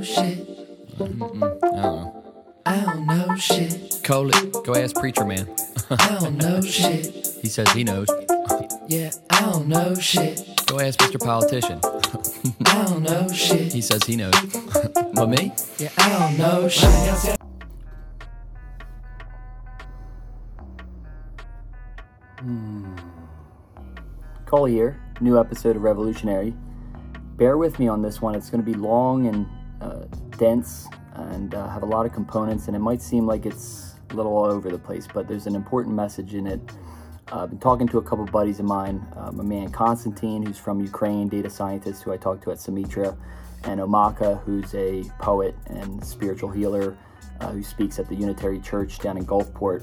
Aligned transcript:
know 0.00 0.06
shit. 0.06 0.48
I 0.94 0.98
don't 0.98 1.18
know. 1.18 2.24
I 2.64 2.80
don't 2.80 3.06
know 3.06 3.36
shit. 3.36 4.00
Call 4.02 4.28
it. 4.30 4.64
Go 4.64 4.74
ask 4.74 4.96
preacher 4.96 5.24
man. 5.24 5.48
I 5.90 6.18
don't 6.20 6.36
know 6.36 6.60
shit. 6.62 7.26
he 7.42 7.48
says 7.48 7.70
he 7.72 7.84
knows. 7.84 8.08
Yeah, 8.88 9.12
I 9.30 9.42
don't 9.42 9.68
know 9.68 9.94
shit. 9.94 10.42
Go 10.66 10.80
ask 10.80 10.98
Mr. 10.98 11.24
Politician. 11.24 11.78
I 12.66 12.84
don't 12.86 13.04
know 13.04 13.28
shit. 13.28 13.72
He 13.72 13.80
says 13.80 14.02
he 14.02 14.16
knows. 14.16 14.34
but 15.14 15.28
me? 15.28 15.52
Yeah, 15.78 15.90
I 15.96 16.08
don't 16.08 16.36
know 16.36 16.68
shit. 16.68 17.38
Hmm. 22.40 22.96
Cole 24.46 24.64
here, 24.64 25.00
new 25.20 25.38
episode 25.38 25.76
of 25.76 25.82
Revelutionary. 25.82 26.52
Bear 27.36 27.56
with 27.56 27.78
me 27.78 27.86
on 27.86 28.02
this 28.02 28.20
one. 28.20 28.34
It's 28.34 28.50
going 28.50 28.64
to 28.64 28.68
be 28.68 28.76
long 28.76 29.28
and 29.28 29.46
dense 30.36 30.88
and 31.14 31.54
uh, 31.54 31.68
have 31.68 31.82
a 31.82 31.86
lot 31.86 32.06
of 32.06 32.12
components, 32.12 32.66
and 32.66 32.76
it 32.76 32.80
might 32.80 33.02
seem 33.02 33.26
like 33.26 33.46
it's 33.46 33.94
a 34.10 34.14
little 34.14 34.32
all 34.32 34.46
over 34.46 34.70
the 34.70 34.78
place, 34.78 35.06
but 35.12 35.28
there's 35.28 35.46
an 35.46 35.54
important 35.54 35.94
message 35.94 36.34
in 36.34 36.46
it. 36.46 36.60
Uh, 37.30 37.42
I've 37.42 37.50
been 37.50 37.58
talking 37.58 37.86
to 37.88 37.98
a 37.98 38.02
couple 38.02 38.24
buddies 38.24 38.58
of 38.58 38.66
mine, 38.66 39.06
uh, 39.16 39.30
my 39.30 39.44
man 39.44 39.70
Konstantin, 39.70 40.44
who's 40.44 40.58
from 40.58 40.80
Ukraine, 40.80 41.28
data 41.28 41.50
scientist 41.50 42.02
who 42.02 42.12
I 42.12 42.16
talked 42.16 42.42
to 42.44 42.50
at 42.50 42.58
Sumitra, 42.58 43.16
and 43.64 43.78
Omaka, 43.78 44.42
who's 44.42 44.74
a 44.74 45.04
poet 45.18 45.54
and 45.66 46.04
spiritual 46.04 46.50
healer 46.50 46.96
uh, 47.40 47.50
who 47.50 47.62
speaks 47.62 47.98
at 47.98 48.08
the 48.08 48.14
Unitary 48.14 48.60
Church 48.60 48.98
down 48.98 49.16
in 49.16 49.26
Gulfport. 49.26 49.82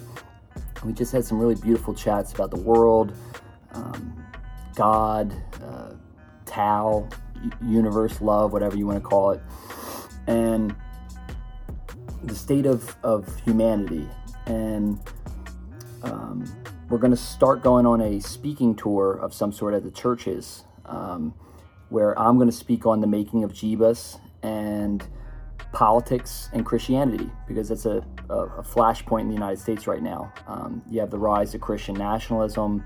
We 0.83 0.93
just 0.93 1.11
had 1.11 1.23
some 1.23 1.39
really 1.39 1.55
beautiful 1.55 1.93
chats 1.93 2.33
about 2.33 2.51
the 2.51 2.59
world, 2.59 3.13
um, 3.71 4.25
God, 4.75 5.33
uh, 5.63 5.93
Tao, 6.45 7.07
universe, 7.61 8.21
love, 8.21 8.51
whatever 8.51 8.75
you 8.75 8.87
want 8.87 8.97
to 8.97 9.07
call 9.07 9.31
it, 9.31 9.41
and 10.27 10.75
the 12.23 12.35
state 12.35 12.65
of, 12.65 12.95
of 13.03 13.27
humanity. 13.41 14.07
And 14.45 14.99
um, 16.03 16.45
we're 16.89 16.97
going 16.97 17.11
to 17.11 17.17
start 17.17 17.63
going 17.63 17.85
on 17.85 18.01
a 18.01 18.19
speaking 18.19 18.75
tour 18.75 19.13
of 19.13 19.33
some 19.33 19.51
sort 19.51 19.73
at 19.73 19.83
the 19.83 19.91
churches 19.91 20.63
um, 20.85 21.33
where 21.89 22.17
I'm 22.19 22.37
going 22.37 22.49
to 22.49 22.55
speak 22.55 22.85
on 22.85 23.01
the 23.01 23.07
making 23.07 23.43
of 23.43 23.53
Jebus 23.53 24.19
and 24.43 25.05
politics 25.73 26.49
and 26.53 26.65
Christianity 26.65 27.29
because 27.47 27.71
it's 27.71 27.85
a, 27.85 28.03
a, 28.29 28.33
a 28.33 28.63
flashpoint 28.63 29.21
in 29.21 29.27
the 29.27 29.33
United 29.33 29.59
States 29.59 29.87
right 29.87 30.01
now. 30.01 30.31
Um, 30.47 30.81
you 30.89 30.99
have 30.99 31.11
the 31.11 31.19
rise 31.19 31.53
of 31.55 31.61
Christian 31.61 31.95
nationalism, 31.95 32.83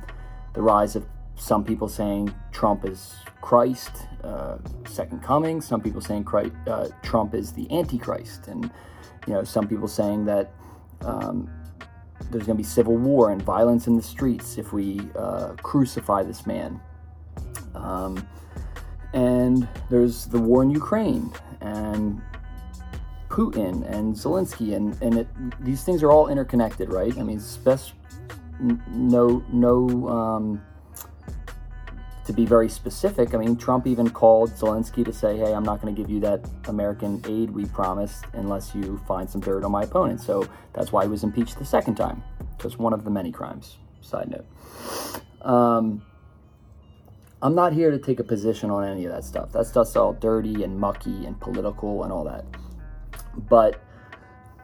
the 0.53 0.61
rise 0.61 0.95
of 0.95 1.05
some 1.36 1.64
people 1.64 1.88
saying 1.88 2.34
Trump 2.52 2.86
is 2.86 3.16
Christ, 3.42 3.92
uh, 4.24 4.58
second 4.86 5.24
coming. 5.24 5.62
Some 5.62 5.82
people 5.82 6.02
saying 6.02 6.23
Christ, 6.23 6.54
uh, 6.68 6.90
Trump 7.02 7.34
is 7.34 7.52
the 7.52 7.70
Antichrist, 7.72 8.48
and 8.48 8.72
you 9.28 9.34
know 9.34 9.44
some 9.44 9.68
people 9.68 9.88
saying 9.88 10.26
that 10.26 10.52
um, 11.02 11.50
there's 12.30 12.46
going 12.46 12.58
to 12.58 12.64
be 12.64 12.64
civil 12.64 12.96
war 12.98 13.32
and 13.32 13.42
violence 13.42 13.88
in 13.88 13.96
the 13.96 14.04
streets 14.04 14.58
if 14.58 14.72
we 14.73 15.02
uh, 15.16 15.54
crucify 15.64 16.23
this 16.23 16.46
man. 16.46 16.80
Um, 17.73 18.28
and 19.14 19.68
there's 19.90 20.26
the 20.26 20.40
war 20.40 20.64
in 20.64 20.70
Ukraine 20.70 21.32
and 21.60 22.22
Putin 23.30 23.90
and 23.90 24.14
Zelensky, 24.14 24.76
and 24.76 25.02
and 25.02 25.20
it, 25.20 25.28
these 25.64 25.84
things 25.84 26.04
are 26.04 26.12
all 26.12 26.28
interconnected, 26.28 26.90
right? 26.90 27.18
I 27.18 27.23
mean, 27.23 27.40
spec- 27.40 27.94
n- 28.60 28.82
no 28.88 29.44
no. 29.52 30.08
Um, 30.10 30.62
to 32.25 32.33
be 32.33 32.45
very 32.45 32.69
specific, 32.69 33.33
I 33.33 33.38
mean, 33.38 33.55
Trump 33.55 33.88
even 33.88 34.09
called 34.09 34.52
Zelensky 34.52 35.03
to 35.03 35.14
say, 35.14 35.38
"Hey, 35.38 35.53
I'm 35.53 35.64
not 35.64 35.81
going 35.81 35.94
to 35.94 36.02
give 36.02 36.09
you 36.09 36.19
that 36.22 36.47
American 36.67 37.22
aid 37.27 37.50
we 37.52 37.66
promised 37.66 38.25
unless 38.33 38.75
you 38.75 39.00
find 39.08 39.30
some 39.30 39.41
dirt 39.41 39.64
on 39.64 39.72
my 39.72 39.83
opponent." 39.83 40.22
So 40.22 40.47
that's 40.73 40.92
why 40.92 41.03
he 41.03 41.09
was 41.09 41.23
impeached 41.23 41.58
the 41.58 41.66
second 41.66 41.95
time, 41.95 42.23
just 42.60 42.80
one 42.80 42.93
of 42.93 43.04
the 43.04 43.10
many 43.10 43.31
crimes. 43.31 43.77
Side 44.02 44.30
note. 44.30 45.48
Um, 45.48 46.04
I'm 47.42 47.55
not 47.55 47.73
here 47.73 47.89
to 47.89 47.98
take 47.98 48.20
a 48.20 48.23
position 48.23 48.70
on 48.70 48.83
any 48.87 49.05
of 49.05 49.11
that 49.11 49.23
stuff. 49.23 49.52
That 49.52 49.65
stuff's 49.65 49.95
all 49.95 50.14
dirty 50.14 50.64
and 50.64 50.80
mucky 50.80 51.26
and 51.26 51.39
political 51.39 52.04
and 52.04 52.14
all 52.14 52.23
that. 52.26 52.45
But 53.49 53.81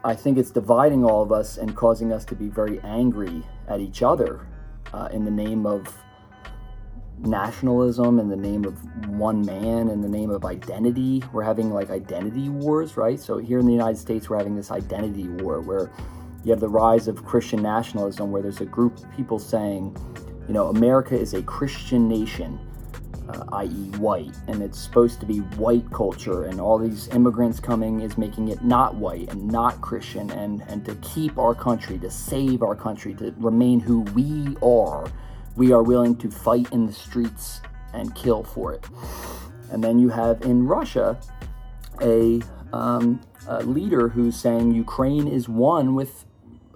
I 0.04 0.14
think 0.14 0.38
it's 0.38 0.52
dividing 0.52 1.04
all 1.04 1.22
of 1.22 1.32
us 1.32 1.58
and 1.58 1.74
causing 1.74 2.12
us 2.12 2.24
to 2.26 2.36
be 2.36 2.48
very 2.48 2.78
angry 2.80 3.42
at 3.66 3.80
each 3.80 4.02
other 4.02 4.46
uh, 4.92 5.08
in 5.12 5.24
the 5.24 5.30
name 5.30 5.66
of 5.66 5.92
nationalism, 7.20 8.18
in 8.18 8.28
the 8.28 8.36
name 8.36 8.64
of 8.64 9.08
one 9.08 9.44
man, 9.44 9.88
in 9.88 10.00
the 10.00 10.08
name 10.08 10.30
of 10.30 10.44
identity. 10.44 11.22
We're 11.32 11.42
having 11.42 11.72
like 11.72 11.90
identity 11.90 12.48
wars, 12.48 12.96
right? 12.96 13.18
So 13.18 13.38
here 13.38 13.58
in 13.58 13.66
the 13.66 13.72
United 13.72 13.98
States, 13.98 14.28
we're 14.28 14.38
having 14.38 14.56
this 14.56 14.70
identity 14.70 15.28
war 15.28 15.60
where 15.60 15.90
you 16.44 16.52
have 16.52 16.60
the 16.60 16.68
rise 16.68 17.08
of 17.08 17.24
Christian 17.24 17.62
nationalism, 17.62 18.30
where 18.30 18.42
there's 18.42 18.60
a 18.60 18.66
group 18.66 18.98
of 18.98 19.16
people 19.16 19.38
saying, 19.38 19.96
you 20.46 20.54
know, 20.54 20.68
America 20.68 21.18
is 21.18 21.34
a 21.34 21.42
Christian 21.42 22.08
nation 22.08 22.58
uh, 23.28 23.44
i.e., 23.52 23.90
white, 23.98 24.34
and 24.46 24.62
it's 24.62 24.78
supposed 24.78 25.20
to 25.20 25.26
be 25.26 25.38
white 25.58 25.90
culture, 25.92 26.44
and 26.44 26.60
all 26.60 26.78
these 26.78 27.08
immigrants 27.08 27.60
coming 27.60 28.00
is 28.00 28.16
making 28.16 28.48
it 28.48 28.64
not 28.64 28.94
white 28.94 29.30
and 29.30 29.46
not 29.48 29.80
Christian, 29.80 30.30
and, 30.30 30.62
and 30.68 30.84
to 30.84 30.94
keep 30.96 31.36
our 31.38 31.54
country, 31.54 31.98
to 31.98 32.10
save 32.10 32.62
our 32.62 32.74
country, 32.74 33.14
to 33.14 33.34
remain 33.38 33.80
who 33.80 34.00
we 34.00 34.56
are, 34.62 35.10
we 35.58 35.72
are 35.72 35.82
willing 35.82 36.16
to 36.16 36.30
fight 36.30 36.72
in 36.72 36.86
the 36.86 36.92
streets 36.92 37.60
and 37.92 38.14
kill 38.14 38.44
for 38.44 38.72
it. 38.72 38.86
And 39.72 39.82
then 39.82 39.98
you 39.98 40.08
have 40.08 40.40
in 40.42 40.66
Russia 40.66 41.18
a, 42.00 42.40
um, 42.72 43.20
a 43.48 43.64
leader 43.64 44.08
who's 44.08 44.36
saying 44.36 44.72
Ukraine 44.72 45.26
is 45.26 45.48
one 45.48 45.96
with 45.96 46.24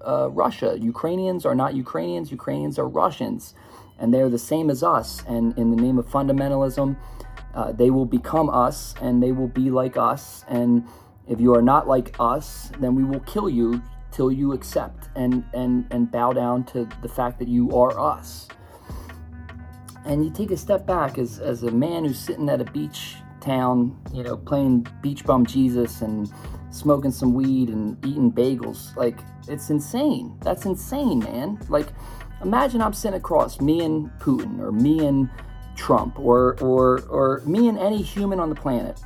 uh, 0.04 0.30
Russia. 0.30 0.76
Ukrainians 0.80 1.46
are 1.46 1.54
not 1.54 1.74
Ukrainians, 1.74 2.32
Ukrainians 2.32 2.76
are 2.76 2.88
Russians 2.88 3.54
and 4.00 4.12
they're 4.12 4.28
the 4.28 4.38
same 4.52 4.68
as 4.68 4.82
us. 4.82 5.22
And 5.28 5.56
in 5.56 5.70
the 5.70 5.80
name 5.80 5.96
of 5.96 6.06
fundamentalism, 6.08 6.96
uh, 7.54 7.70
they 7.70 7.90
will 7.90 8.04
become 8.04 8.50
us 8.50 8.94
and 9.00 9.22
they 9.22 9.30
will 9.30 9.46
be 9.62 9.70
like 9.70 9.96
us. 9.96 10.44
And 10.48 10.88
if 11.28 11.40
you 11.40 11.54
are 11.54 11.62
not 11.62 11.86
like 11.86 12.16
us, 12.18 12.72
then 12.80 12.96
we 12.96 13.04
will 13.04 13.20
kill 13.20 13.48
you 13.48 13.80
till 14.10 14.32
you 14.32 14.52
accept 14.52 15.08
and, 15.14 15.44
and, 15.54 15.86
and 15.92 16.10
bow 16.10 16.32
down 16.32 16.64
to 16.64 16.88
the 17.00 17.08
fact 17.08 17.38
that 17.38 17.46
you 17.46 17.70
are 17.78 17.96
us. 17.98 18.48
And 20.04 20.24
you 20.24 20.30
take 20.30 20.50
a 20.50 20.56
step 20.56 20.86
back 20.86 21.18
as, 21.18 21.38
as 21.38 21.62
a 21.62 21.70
man 21.70 22.04
who's 22.04 22.18
sitting 22.18 22.48
at 22.48 22.60
a 22.60 22.64
beach 22.64 23.16
town, 23.40 23.96
you 24.12 24.22
know, 24.22 24.36
playing 24.36 24.86
beach 25.00 25.24
bum 25.24 25.46
Jesus 25.46 26.02
and 26.02 26.32
smoking 26.70 27.10
some 27.10 27.34
weed 27.34 27.68
and 27.68 28.04
eating 28.04 28.32
bagels. 28.32 28.94
Like, 28.96 29.18
it's 29.48 29.70
insane. 29.70 30.36
That's 30.42 30.64
insane, 30.64 31.20
man. 31.20 31.58
Like, 31.68 31.88
imagine 32.42 32.80
I'm 32.80 32.92
sitting 32.92 33.16
across 33.16 33.60
me 33.60 33.84
and 33.84 34.10
Putin 34.18 34.60
or 34.60 34.72
me 34.72 35.06
and 35.06 35.28
Trump 35.76 36.18
or 36.18 36.60
or 36.60 37.00
or 37.08 37.42
me 37.46 37.68
and 37.68 37.78
any 37.78 38.02
human 38.02 38.38
on 38.38 38.50
the 38.50 38.54
planet 38.54 39.00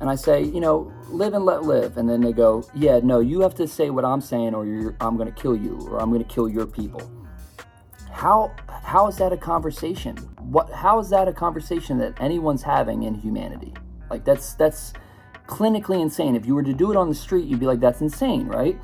and 0.00 0.08
I 0.08 0.14
say, 0.14 0.42
you 0.42 0.60
know, 0.60 0.92
live 1.08 1.34
and 1.34 1.44
let 1.44 1.64
live 1.64 1.98
and 1.98 2.08
then 2.08 2.20
they 2.22 2.32
go, 2.32 2.64
yeah, 2.74 3.00
no, 3.02 3.20
you 3.20 3.40
have 3.40 3.54
to 3.56 3.68
say 3.68 3.90
what 3.90 4.04
I'm 4.04 4.20
saying 4.20 4.54
or 4.54 4.96
I'm 5.00 5.16
going 5.16 5.32
to 5.32 5.40
kill 5.40 5.54
you 5.54 5.78
or 5.88 6.00
I'm 6.00 6.10
going 6.10 6.24
to 6.24 6.28
kill 6.28 6.48
your 6.48 6.66
people. 6.66 7.02
How 8.12 8.54
how 8.82 9.06
is 9.08 9.16
that 9.16 9.32
a 9.32 9.36
conversation? 9.36 10.16
What 10.38 10.70
how 10.70 10.98
is 10.98 11.10
that 11.10 11.28
a 11.28 11.32
conversation 11.32 11.98
that 11.98 12.20
anyone's 12.20 12.62
having 12.62 13.04
in 13.04 13.14
humanity? 13.14 13.74
Like 14.10 14.24
that's 14.24 14.54
that's 14.54 14.92
clinically 15.46 16.00
insane. 16.00 16.36
If 16.36 16.46
you 16.46 16.54
were 16.54 16.62
to 16.62 16.72
do 16.72 16.90
it 16.90 16.96
on 16.96 17.08
the 17.08 17.14
street, 17.14 17.46
you'd 17.46 17.60
be 17.60 17.66
like 17.66 17.80
that's 17.80 18.00
insane, 18.00 18.46
right? 18.46 18.78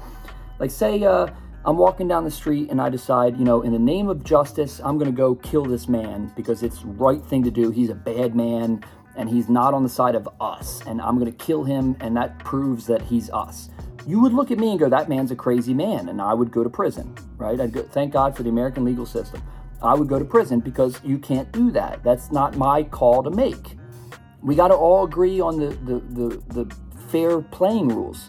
Like 0.59 0.70
say 0.70 1.03
uh 1.04 1.28
I'm 1.65 1.76
walking 1.76 2.06
down 2.06 2.22
the 2.22 2.31
street 2.31 2.70
and 2.70 2.81
I 2.81 2.88
decide, 2.88 3.36
you 3.36 3.44
know, 3.44 3.62
in 3.62 3.72
the 3.72 3.78
name 3.78 4.09
of 4.09 4.22
justice, 4.22 4.81
I'm 4.84 4.98
to 5.10 5.16
go 5.16 5.34
kill 5.34 5.65
this 5.65 5.88
man 5.88 6.32
because 6.36 6.62
it's 6.62 6.84
right 6.84 7.20
thing 7.20 7.42
to 7.42 7.50
do. 7.50 7.70
He's 7.70 7.91
a 7.91 7.94
bad 7.94 8.36
man 8.36 8.84
and 9.16 9.28
he's 9.28 9.48
not 9.48 9.75
on 9.75 9.82
the 9.82 9.88
side 9.88 10.15
of 10.15 10.28
us 10.41 10.80
and 10.86 11.03
I'm 11.03 11.18
to 11.24 11.45
kill 11.45 11.65
him 11.65 11.97
and 11.98 12.16
that 12.16 12.39
proves 12.39 12.86
that 12.86 13.03
he's 13.03 13.30
us. 13.30 13.68
You 14.06 14.20
would 14.20 14.32
look 14.32 14.53
at 14.53 14.58
me 14.58 14.70
and 14.70 14.78
go, 14.78 14.88
that 14.88 15.08
man's 15.08 15.32
a 15.32 15.36
crazy 15.36 15.74
man 15.74 16.08
and 16.08 16.22
I 16.22 16.32
would 16.32 16.53
go 16.53 16.62
to 16.62 16.70
prison, 16.70 17.12
right? 17.36 17.60
I'd 17.60 17.72
go, 17.72 17.82
thank 17.82 18.12
God 18.12 18.36
for 18.36 18.44
the 18.44 18.48
American 18.48 18.84
legal 18.84 19.04
system. 19.04 19.42
I 19.82 19.94
would 19.94 20.08
go 20.08 20.18
to 20.18 20.24
prison 20.24 20.60
because 20.60 21.00
you 21.04 21.18
can't 21.18 21.50
do 21.50 21.72
that. 21.72 22.04
That's 22.04 22.30
not 22.30 22.56
my 22.56 22.84
call 22.84 23.24
to 23.24 23.30
make. 23.30 23.76
We 24.42 24.54
got 24.54 24.68
to 24.68 24.74
all 24.74 25.04
agree 25.04 25.41
on 25.41 25.58
the, 25.58 25.68
the, 25.68 25.98
the, 25.98 26.62
the 26.62 26.76
fair 27.08 27.41
playing 27.41 27.88
rules. 27.88 28.28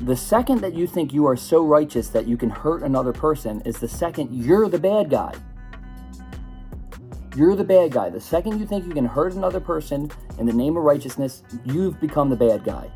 The 0.00 0.16
second 0.16 0.60
that 0.62 0.74
you 0.74 0.88
think 0.88 1.12
you 1.12 1.26
are 1.26 1.36
so 1.36 1.64
righteous 1.64 2.08
that 2.08 2.26
you 2.26 2.36
can 2.36 2.50
hurt 2.50 2.82
another 2.82 3.12
person 3.12 3.62
is 3.64 3.78
the 3.78 3.88
second 3.88 4.34
you're 4.34 4.68
the 4.68 4.80
bad 4.80 5.10
guy. 5.10 5.32
You're 7.36 7.54
the 7.54 7.64
bad 7.64 7.92
guy. 7.92 8.10
The 8.10 8.20
second 8.20 8.58
you 8.58 8.66
think 8.66 8.84
you 8.84 8.92
can 8.92 9.06
hurt 9.06 9.34
another 9.34 9.60
person 9.60 10.10
in 10.38 10.46
the 10.46 10.52
name 10.52 10.76
of 10.76 10.82
righteousness, 10.82 11.44
you've 11.64 12.00
become 12.00 12.30
the 12.30 12.36
bad 12.36 12.64
guy. 12.64 12.90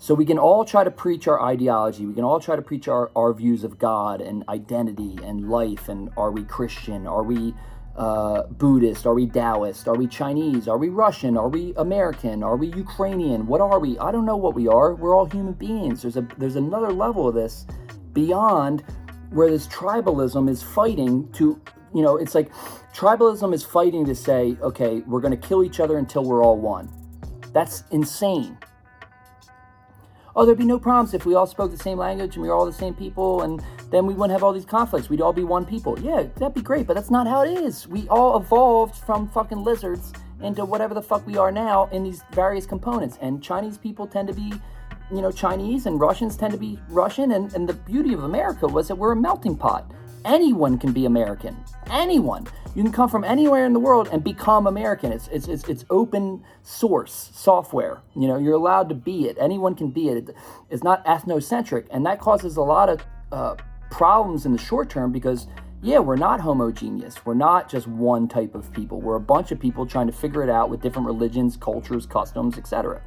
So 0.00 0.14
we 0.14 0.24
can 0.24 0.38
all 0.38 0.64
try 0.64 0.84
to 0.84 0.90
preach 0.90 1.26
our 1.26 1.42
ideology. 1.42 2.06
We 2.06 2.14
can 2.14 2.24
all 2.24 2.38
try 2.38 2.54
to 2.54 2.62
preach 2.62 2.86
our, 2.86 3.10
our 3.16 3.34
views 3.34 3.64
of 3.64 3.78
God 3.78 4.20
and 4.20 4.44
identity 4.48 5.18
and 5.24 5.50
life. 5.50 5.88
And 5.88 6.10
are 6.16 6.30
we 6.30 6.44
Christian? 6.44 7.06
Are 7.06 7.24
we 7.24 7.52
uh, 7.96 8.44
Buddhist? 8.44 9.06
Are 9.06 9.14
we 9.14 9.26
Taoist? 9.26 9.88
Are 9.88 9.96
we 9.96 10.06
Chinese? 10.06 10.68
Are 10.68 10.78
we 10.78 10.88
Russian? 10.88 11.36
Are 11.36 11.48
we 11.48 11.74
American? 11.76 12.44
Are 12.44 12.56
we 12.56 12.68
Ukrainian? 12.68 13.46
What 13.46 13.60
are 13.60 13.80
we? 13.80 13.98
I 13.98 14.12
don't 14.12 14.24
know 14.24 14.36
what 14.36 14.54
we 14.54 14.68
are. 14.68 14.94
We're 14.94 15.16
all 15.16 15.26
human 15.26 15.54
beings. 15.54 16.02
There's 16.02 16.16
a 16.16 16.26
there's 16.38 16.56
another 16.56 16.92
level 16.92 17.26
of 17.26 17.34
this 17.34 17.66
beyond 18.12 18.84
where 19.30 19.50
this 19.50 19.66
tribalism 19.66 20.48
is 20.48 20.62
fighting 20.62 21.30
to 21.32 21.60
you 21.92 22.02
know 22.02 22.16
it's 22.16 22.34
like 22.34 22.52
tribalism 22.94 23.52
is 23.52 23.64
fighting 23.64 24.04
to 24.06 24.14
say 24.14 24.56
okay 24.62 25.00
we're 25.00 25.20
going 25.20 25.38
to 25.38 25.48
kill 25.48 25.62
each 25.62 25.80
other 25.80 25.98
until 25.98 26.24
we're 26.24 26.42
all 26.42 26.58
one 26.58 26.88
that's 27.52 27.84
insane 27.90 28.56
oh 30.36 30.44
there'd 30.44 30.58
be 30.58 30.64
no 30.64 30.78
problems 30.78 31.14
if 31.14 31.26
we 31.26 31.34
all 31.34 31.46
spoke 31.46 31.70
the 31.70 31.76
same 31.76 31.98
language 31.98 32.34
and 32.34 32.42
we 32.42 32.48
were 32.48 32.54
all 32.54 32.66
the 32.66 32.72
same 32.72 32.94
people 32.94 33.42
and 33.42 33.62
then 33.90 34.06
we 34.06 34.14
wouldn't 34.14 34.32
have 34.32 34.42
all 34.42 34.52
these 34.52 34.64
conflicts 34.64 35.08
we'd 35.08 35.20
all 35.20 35.32
be 35.32 35.44
one 35.44 35.64
people 35.64 35.98
yeah 36.00 36.22
that'd 36.36 36.54
be 36.54 36.62
great 36.62 36.86
but 36.86 36.94
that's 36.94 37.10
not 37.10 37.26
how 37.26 37.42
it 37.42 37.50
is 37.50 37.86
we 37.88 38.08
all 38.08 38.36
evolved 38.38 38.94
from 38.94 39.28
fucking 39.28 39.62
lizards 39.62 40.12
into 40.42 40.64
whatever 40.64 40.94
the 40.94 41.02
fuck 41.02 41.26
we 41.26 41.36
are 41.36 41.50
now 41.50 41.86
in 41.92 42.02
these 42.02 42.22
various 42.32 42.66
components 42.66 43.18
and 43.20 43.42
chinese 43.42 43.78
people 43.78 44.06
tend 44.06 44.28
to 44.28 44.34
be 44.34 44.52
you 45.10 45.22
know, 45.22 45.30
Chinese 45.30 45.86
and 45.86 46.00
Russians 46.00 46.36
tend 46.36 46.52
to 46.52 46.58
be 46.58 46.78
Russian. 46.88 47.32
And, 47.32 47.52
and 47.54 47.68
the 47.68 47.74
beauty 47.74 48.12
of 48.12 48.24
America 48.24 48.66
was 48.66 48.88
that 48.88 48.96
we're 48.96 49.12
a 49.12 49.16
melting 49.16 49.56
pot. 49.56 49.90
Anyone 50.24 50.78
can 50.78 50.92
be 50.92 51.06
American. 51.06 51.56
Anyone. 51.90 52.46
You 52.74 52.82
can 52.82 52.92
come 52.92 53.08
from 53.08 53.24
anywhere 53.24 53.66
in 53.66 53.72
the 53.72 53.80
world 53.80 54.08
and 54.12 54.22
become 54.22 54.66
American. 54.66 55.12
It's, 55.12 55.28
it's, 55.28 55.48
it's, 55.48 55.68
it's 55.68 55.84
open 55.90 56.44
source 56.62 57.30
software. 57.34 58.02
You 58.14 58.28
know, 58.28 58.38
you're 58.38 58.54
allowed 58.54 58.88
to 58.90 58.94
be 58.94 59.28
it. 59.28 59.36
Anyone 59.40 59.74
can 59.74 59.90
be 59.90 60.08
it. 60.08 60.34
It's 60.70 60.84
not 60.84 61.04
ethnocentric. 61.04 61.86
And 61.90 62.04
that 62.06 62.20
causes 62.20 62.56
a 62.56 62.62
lot 62.62 62.88
of 62.88 63.04
uh, 63.32 63.56
problems 63.90 64.46
in 64.46 64.52
the 64.52 64.58
short 64.58 64.90
term 64.90 65.12
because, 65.12 65.46
yeah, 65.82 65.98
we're 65.98 66.16
not 66.16 66.40
homogeneous. 66.40 67.24
We're 67.24 67.34
not 67.34 67.70
just 67.70 67.86
one 67.86 68.28
type 68.28 68.54
of 68.54 68.72
people. 68.72 69.00
We're 69.00 69.16
a 69.16 69.20
bunch 69.20 69.50
of 69.50 69.58
people 69.58 69.86
trying 69.86 70.06
to 70.06 70.12
figure 70.12 70.42
it 70.42 70.50
out 70.50 70.70
with 70.70 70.82
different 70.82 71.06
religions, 71.06 71.56
cultures, 71.56 72.06
customs, 72.06 72.58
etc 72.58 73.02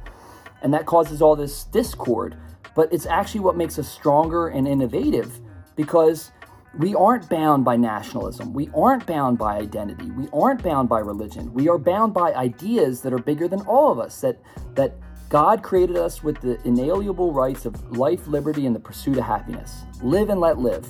and 0.62 0.72
that 0.72 0.86
causes 0.86 1.20
all 1.20 1.36
this 1.36 1.64
discord. 1.64 2.36
But 2.74 2.92
it's 2.92 3.04
actually 3.04 3.40
what 3.40 3.56
makes 3.56 3.78
us 3.78 3.88
stronger 3.88 4.48
and 4.48 4.66
innovative 4.66 5.40
because 5.76 6.30
we 6.78 6.94
aren't 6.94 7.28
bound 7.28 7.64
by 7.64 7.76
nationalism. 7.76 8.52
We 8.52 8.70
aren't 8.74 9.06
bound 9.06 9.38
by 9.38 9.58
identity. 9.58 10.10
We 10.10 10.28
aren't 10.32 10.62
bound 10.62 10.88
by 10.88 11.00
religion. 11.00 11.52
We 11.52 11.68
are 11.68 11.78
bound 11.78 12.14
by 12.14 12.32
ideas 12.32 13.02
that 13.02 13.12
are 13.12 13.18
bigger 13.18 13.46
than 13.46 13.60
all 13.62 13.92
of 13.92 13.98
us. 13.98 14.20
That 14.20 14.40
that 14.74 14.94
God 15.28 15.62
created 15.62 15.96
us 15.96 16.22
with 16.22 16.40
the 16.40 16.60
inalienable 16.66 17.32
rights 17.32 17.66
of 17.66 17.96
life, 17.96 18.26
liberty, 18.26 18.66
and 18.66 18.74
the 18.74 18.80
pursuit 18.80 19.18
of 19.18 19.24
happiness. 19.24 19.82
Live 20.02 20.30
and 20.30 20.40
let 20.40 20.58
live. 20.58 20.86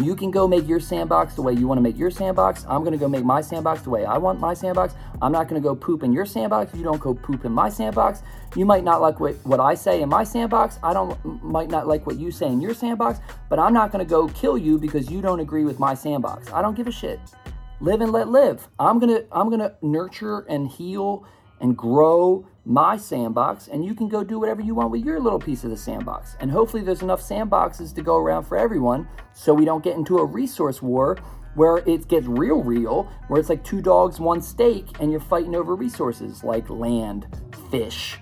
You 0.00 0.14
can 0.14 0.30
go 0.30 0.46
make 0.46 0.68
your 0.68 0.78
sandbox 0.78 1.34
the 1.34 1.42
way 1.42 1.54
you 1.54 1.66
want 1.66 1.78
to 1.78 1.82
make 1.82 1.98
your 1.98 2.10
sandbox. 2.10 2.64
I'm 2.68 2.82
going 2.82 2.92
to 2.92 2.98
go 2.98 3.08
make 3.08 3.24
my 3.24 3.40
sandbox 3.40 3.82
the 3.82 3.90
way 3.90 4.04
I 4.04 4.16
want 4.16 4.38
my 4.38 4.54
sandbox. 4.54 4.94
I'm 5.20 5.32
not 5.32 5.48
going 5.48 5.60
to 5.60 5.66
go 5.66 5.74
poop 5.74 6.02
in 6.02 6.12
your 6.12 6.26
sandbox. 6.26 6.74
You 6.74 6.82
don't 6.82 7.00
go 7.00 7.14
poop 7.14 7.44
in 7.44 7.52
my 7.52 7.68
sandbox. 7.68 8.22
You 8.56 8.64
might 8.64 8.84
not 8.84 9.00
like 9.00 9.20
what, 9.20 9.34
what 9.44 9.60
I 9.60 9.74
say 9.74 10.02
in 10.02 10.08
my 10.08 10.24
sandbox. 10.24 10.78
I 10.82 10.92
don't 10.92 11.42
might 11.42 11.70
not 11.70 11.86
like 11.86 12.06
what 12.06 12.16
you 12.16 12.30
say 12.30 12.46
in 12.46 12.60
your 12.60 12.74
sandbox, 12.74 13.20
but 13.48 13.58
I'm 13.58 13.72
not 13.72 13.92
going 13.92 14.04
to 14.04 14.08
go 14.08 14.28
kill 14.28 14.56
you 14.56 14.78
because 14.78 15.10
you 15.10 15.20
don't 15.20 15.40
agree 15.40 15.64
with 15.64 15.78
my 15.78 15.94
sandbox. 15.94 16.50
I 16.52 16.62
don't 16.62 16.74
give 16.74 16.86
a 16.86 16.92
shit. 16.92 17.20
Live 17.80 18.00
and 18.00 18.12
let 18.12 18.28
live. 18.28 18.68
I'm 18.78 18.98
going 18.98 19.14
to 19.14 19.26
I'm 19.32 19.48
going 19.48 19.60
to 19.60 19.74
nurture 19.82 20.40
and 20.48 20.68
heal 20.68 21.26
and 21.60 21.76
grow 21.76 22.46
my 22.64 22.96
sandbox 22.96 23.68
and 23.68 23.84
you 23.84 23.94
can 23.94 24.08
go 24.08 24.22
do 24.22 24.38
whatever 24.38 24.60
you 24.60 24.74
want 24.74 24.90
with 24.90 25.02
your 25.02 25.18
little 25.18 25.38
piece 25.38 25.64
of 25.64 25.70
the 25.70 25.76
sandbox. 25.76 26.36
And 26.40 26.50
hopefully 26.50 26.82
there's 26.82 27.02
enough 27.02 27.22
sandboxes 27.22 27.94
to 27.94 28.02
go 28.02 28.16
around 28.16 28.44
for 28.44 28.58
everyone 28.58 29.08
so 29.32 29.54
we 29.54 29.64
don't 29.64 29.82
get 29.82 29.96
into 29.96 30.18
a 30.18 30.24
resource 30.24 30.82
war 30.82 31.18
where 31.54 31.78
it 31.78 32.08
gets 32.08 32.26
real 32.26 32.62
real, 32.62 33.10
where 33.28 33.40
it's 33.40 33.48
like 33.48 33.64
two 33.64 33.80
dogs, 33.80 34.20
one 34.20 34.40
steak 34.40 34.86
and 35.00 35.10
you're 35.10 35.20
fighting 35.20 35.54
over 35.54 35.74
resources 35.74 36.44
like 36.44 36.68
land, 36.70 37.26
fish, 37.70 38.18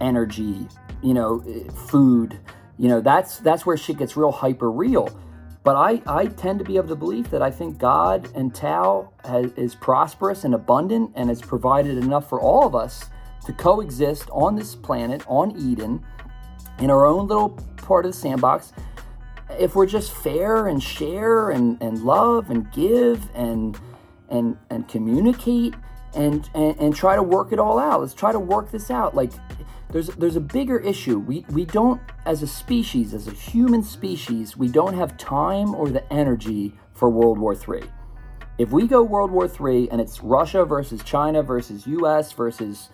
energy, 0.00 0.66
you 1.02 1.14
know, 1.14 1.42
eh, 1.48 1.70
food. 1.72 2.38
You 2.78 2.88
know, 2.88 3.00
that's 3.00 3.38
that's 3.38 3.64
where 3.64 3.76
shit 3.76 3.98
gets 3.98 4.16
real 4.16 4.32
hyper 4.32 4.70
real. 4.70 5.08
But 5.66 5.74
I, 5.74 6.00
I 6.06 6.26
tend 6.26 6.60
to 6.60 6.64
be 6.64 6.76
of 6.76 6.86
the 6.86 6.94
belief 6.94 7.28
that 7.30 7.42
I 7.42 7.50
think 7.50 7.76
God 7.76 8.28
and 8.36 8.54
Tao 8.54 9.10
has, 9.24 9.50
is 9.56 9.74
prosperous 9.74 10.44
and 10.44 10.54
abundant 10.54 11.10
and 11.16 11.28
has 11.28 11.42
provided 11.42 11.98
enough 11.98 12.28
for 12.28 12.40
all 12.40 12.64
of 12.64 12.76
us 12.76 13.06
to 13.46 13.52
coexist 13.52 14.28
on 14.30 14.54
this 14.54 14.76
planet, 14.76 15.24
on 15.26 15.56
Eden, 15.58 16.04
in 16.78 16.88
our 16.88 17.04
own 17.04 17.26
little 17.26 17.50
part 17.78 18.06
of 18.06 18.12
the 18.12 18.16
sandbox. 18.16 18.72
If 19.58 19.74
we're 19.74 19.86
just 19.86 20.12
fair 20.12 20.66
and 20.66 20.82
share 20.82 21.50
and, 21.50 21.80
and 21.80 22.02
love 22.02 22.50
and 22.50 22.70
give 22.72 23.28
and 23.34 23.78
and 24.28 24.56
and 24.70 24.88
communicate 24.88 25.74
and, 26.14 26.48
and 26.54 26.78
and 26.78 26.94
try 26.94 27.14
to 27.16 27.22
work 27.22 27.52
it 27.52 27.58
all 27.58 27.78
out. 27.78 28.00
Let's 28.00 28.14
try 28.14 28.32
to 28.32 28.40
work 28.40 28.70
this 28.70 28.90
out. 28.90 29.14
Like 29.14 29.32
there's 29.90 30.08
there's 30.08 30.36
a 30.36 30.40
bigger 30.40 30.78
issue. 30.78 31.18
We 31.18 31.44
we 31.50 31.64
don't 31.64 32.00
as 32.24 32.42
a 32.42 32.46
species, 32.46 33.14
as 33.14 33.28
a 33.28 33.32
human 33.32 33.82
species, 33.82 34.56
we 34.56 34.68
don't 34.68 34.94
have 34.94 35.16
time 35.16 35.74
or 35.74 35.88
the 35.88 36.10
energy 36.12 36.74
for 36.92 37.08
World 37.10 37.38
War 37.38 37.54
III. 37.54 37.88
If 38.58 38.70
we 38.70 38.86
go 38.86 39.02
World 39.02 39.30
War 39.30 39.46
III 39.46 39.90
and 39.90 40.00
it's 40.00 40.22
Russia 40.22 40.64
versus 40.64 41.02
China 41.02 41.42
versus 41.42 41.86
US 41.86 42.32
versus 42.32 42.88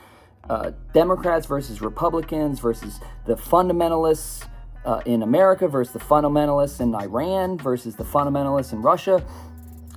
uh, 0.50 0.72
Democrats 0.92 1.46
versus 1.46 1.80
Republicans 1.80 2.58
versus 2.58 2.98
the 3.26 3.36
fundamentalists 3.36 4.46
uh, 4.84 5.00
in 5.06 5.22
America 5.22 5.68
versus 5.68 5.92
the 5.92 5.98
fundamentalists 5.98 6.80
in 6.80 6.94
Iran 6.94 7.58
versus 7.58 7.96
the 7.96 8.04
fundamentalists 8.04 8.72
in 8.72 8.82
Russia, 8.82 9.24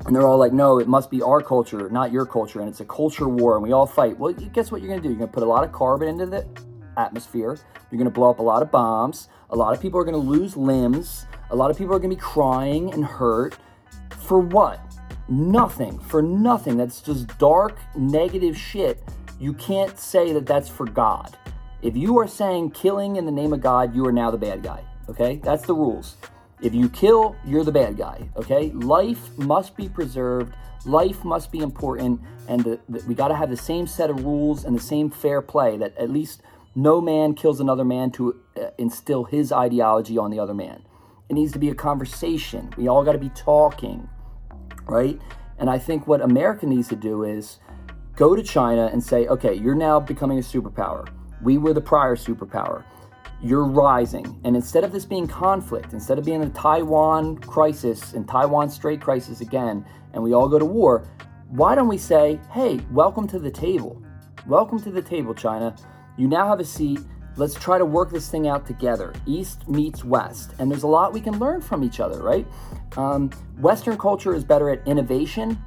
and 0.06 0.16
they're 0.16 0.28
all 0.28 0.38
like, 0.38 0.54
no, 0.54 0.80
it 0.80 0.88
must 0.88 1.10
be 1.10 1.22
our 1.22 1.42
culture, 1.42 1.90
not 1.90 2.12
your 2.12 2.26
culture, 2.26 2.60
and 2.60 2.70
it's 2.70 2.82
a 2.82 2.86
culture 2.86 3.28
war, 3.28 3.56
and 3.56 3.64
we 3.64 3.72
all 3.72 3.88
fight. 3.88 4.18
Well, 4.18 4.34
guess 4.34 4.72
what 4.72 4.82
you're 4.82 4.90
going 4.90 5.02
to 5.02 5.08
do? 5.08 5.10
You're 5.10 5.18
going 5.18 5.30
to 5.30 5.34
put 5.34 5.44
a 5.44 5.48
lot 5.48 5.64
of 5.64 5.72
carbon 5.72 6.08
into 6.08 6.26
the 6.26 6.46
atmosphere. 6.98 7.58
You're 7.90 7.98
going 7.98 8.06
to 8.06 8.14
blow 8.14 8.30
up 8.30 8.40
a 8.40 8.44
lot 8.44 8.62
of 8.62 8.72
bombs. 8.72 9.30
A 9.50 9.56
lot 9.56 9.74
of 9.74 9.82
people 9.82 10.00
are 10.00 10.04
going 10.04 10.14
to 10.14 10.30
lose 10.30 10.58
limbs. 10.58 11.26
A 11.50 11.56
lot 11.56 11.72
of 11.72 11.78
people 11.78 11.96
are 11.96 12.00
going 12.00 12.10
to 12.10 12.16
be 12.16 12.22
crying 12.22 12.94
and 12.94 13.06
hurt. 13.06 13.58
For 14.18 14.40
what? 14.40 14.80
Nothing. 15.30 15.98
For 16.00 16.22
nothing. 16.22 16.78
That's 16.78 17.02
just 17.02 17.38
dark, 17.38 17.78
negative 17.96 18.58
shit. 18.58 19.04
You 19.40 19.54
can't 19.54 19.98
say 20.00 20.34
that 20.34 20.46
that's 20.46 20.70
for 20.70 20.86
God. 20.86 21.38
If 21.86 21.96
you 21.96 22.18
are 22.18 22.28
saying 22.28 22.72
killing 22.72 23.16
in 23.16 23.26
the 23.26 23.32
name 23.32 23.54
of 23.54 23.62
God, 23.62 23.96
you 23.96 24.08
are 24.08 24.12
now 24.12 24.32
the 24.32 24.40
bad 24.40 24.64
guy. 24.64 24.84
Okay? 25.08 25.40
That's 25.44 25.68
the 25.68 25.76
rules. 25.76 26.16
If 26.60 26.74
you 26.74 26.90
kill, 26.90 27.36
you're 27.46 27.64
the 27.64 27.72
bad 27.72 27.96
guy. 27.96 28.28
Okay? 28.36 28.72
Life 28.72 29.38
must 29.38 29.78
be 29.78 29.88
preserved. 29.88 30.56
Life 30.88 31.24
must 31.24 31.52
be 31.52 31.60
important. 31.60 32.22
And 32.48 32.64
the, 32.64 32.80
the, 32.90 33.04
we 33.08 33.14
got 33.14 33.28
to 33.28 33.36
have 33.36 33.52
the 33.52 33.56
same 33.56 33.86
set 33.86 34.10
of 34.10 34.26
rules 34.26 34.66
and 34.66 34.76
the 34.76 34.82
same 34.82 35.12
fair 35.12 35.44
play 35.44 35.78
that 35.78 35.96
at 35.96 36.10
least 36.10 36.42
no 36.74 37.00
man 37.02 37.36
kills 37.36 37.60
another 37.60 37.86
man 37.86 38.10
to 38.14 38.42
uh, 38.60 38.70
instill 38.80 39.26
his 39.26 39.52
ideology 39.52 40.18
on 40.18 40.32
the 40.32 40.40
other 40.40 40.56
man. 40.56 40.82
It 41.30 41.34
needs 41.34 41.52
to 41.52 41.60
be 41.60 41.70
a 41.70 41.76
conversation. 41.76 42.74
We 42.78 42.88
all 42.88 43.04
got 43.04 43.12
to 43.12 43.20
be 43.20 43.30
talking, 43.30 44.10
right? 44.88 45.22
And 45.60 45.70
I 45.70 45.78
think 45.78 46.08
what 46.08 46.22
America 46.22 46.66
needs 46.66 46.88
to 46.88 46.96
do 46.96 47.24
is 47.24 47.60
go 48.16 48.36
to 48.36 48.42
China 48.42 48.90
and 48.92 49.04
say, 49.04 49.28
okay, 49.28 49.54
you're 49.54 49.76
now 49.76 50.00
becoming 50.00 50.40
a 50.40 50.42
superpower. 50.42 51.08
We 51.46 51.60
were 51.60 51.74
the 51.74 51.82
prior 51.82 52.16
superpower. 52.16 52.84
You're 53.40 53.66
rising. 53.66 54.42
And 54.46 54.56
instead 54.56 54.84
of 54.84 54.92
this 54.92 55.06
being 55.06 55.28
conflict, 55.28 55.94
instead 55.94 56.18
of 56.18 56.26
being 56.26 56.42
a 56.42 56.50
Taiwan 56.50 57.38
crisis 57.38 58.14
and 58.14 58.28
Taiwan 58.28 58.68
Strait 58.68 59.00
crisis 59.00 59.42
again, 59.42 59.86
and 60.14 60.24
we 60.24 60.34
all 60.34 60.50
go 60.50 60.58
to 60.58 60.66
war, 60.66 61.08
why 61.50 61.76
don't 61.76 61.88
we 61.88 62.00
say, 62.00 62.40
hey, 62.52 62.80
welcome 62.90 63.28
to 63.28 63.38
the 63.38 63.52
table? 63.52 64.02
Welcome 64.48 64.82
to 64.82 64.90
the 64.90 65.04
table, 65.04 65.36
China. 65.36 65.76
You 66.18 66.28
now 66.28 66.48
have 66.48 66.60
a 66.60 66.66
seat. 66.66 67.02
Let's 67.36 67.54
try 67.54 67.78
to 67.78 67.86
work 67.86 68.10
this 68.10 68.28
thing 68.28 68.48
out 68.48 68.66
together. 68.66 69.14
East 69.28 69.70
meets 69.70 70.04
West. 70.04 70.56
And 70.58 70.72
there's 70.72 70.82
a 70.82 70.88
lot 70.88 71.14
we 71.14 71.22
can 71.22 71.38
learn 71.38 71.62
from 71.62 71.84
each 71.84 72.00
other, 72.00 72.24
right? 72.24 72.48
Um, 72.98 73.30
Western 73.60 74.00
culture 74.00 74.34
is 74.34 74.44
better 74.44 74.72
at 74.72 74.82
innovation. 74.88 75.64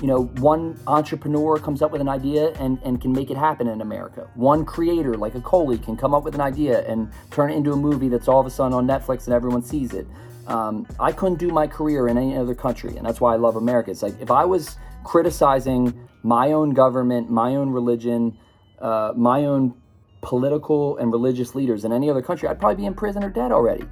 You 0.00 0.08
know, 0.08 0.24
one 0.24 0.80
entrepreneur 0.86 1.58
comes 1.58 1.80
up 1.82 1.92
with 1.92 2.00
an 2.00 2.08
idea 2.08 2.50
and, 2.54 2.80
and 2.82 3.00
can 3.00 3.12
make 3.12 3.30
it 3.30 3.36
happen 3.36 3.68
in 3.68 3.80
America. 3.80 4.28
One 4.34 4.64
creator, 4.64 5.14
like 5.14 5.34
a 5.34 5.40
Coley, 5.40 5.78
can 5.78 5.96
come 5.96 6.14
up 6.14 6.24
with 6.24 6.34
an 6.34 6.40
idea 6.40 6.84
and 6.88 7.12
turn 7.30 7.50
it 7.50 7.56
into 7.56 7.72
a 7.72 7.76
movie 7.76 8.08
that's 8.08 8.26
all 8.26 8.40
of 8.40 8.46
a 8.46 8.50
sudden 8.50 8.72
on 8.72 8.86
Netflix 8.86 9.26
and 9.26 9.34
everyone 9.34 9.62
sees 9.62 9.92
it. 9.92 10.06
Um, 10.46 10.86
I 10.98 11.12
couldn't 11.12 11.38
do 11.38 11.48
my 11.48 11.66
career 11.66 12.08
in 12.08 12.18
any 12.18 12.36
other 12.36 12.54
country, 12.54 12.96
and 12.96 13.06
that's 13.06 13.20
why 13.20 13.32
I 13.32 13.36
love 13.36 13.54
America. 13.54 13.90
It's 13.90 14.02
like 14.02 14.20
if 14.20 14.30
I 14.30 14.44
was 14.44 14.76
criticizing 15.04 16.08
my 16.22 16.52
own 16.52 16.70
government, 16.70 17.30
my 17.30 17.54
own 17.54 17.70
religion, 17.70 18.36
uh, 18.80 19.12
my 19.16 19.44
own 19.44 19.74
political 20.20 20.96
and 20.98 21.12
religious 21.12 21.54
leaders 21.54 21.84
in 21.84 21.92
any 21.92 22.10
other 22.10 22.22
country, 22.22 22.48
I'd 22.48 22.58
probably 22.58 22.76
be 22.76 22.86
in 22.86 22.94
prison 22.94 23.22
or 23.22 23.30
dead 23.30 23.52
already. 23.52 23.84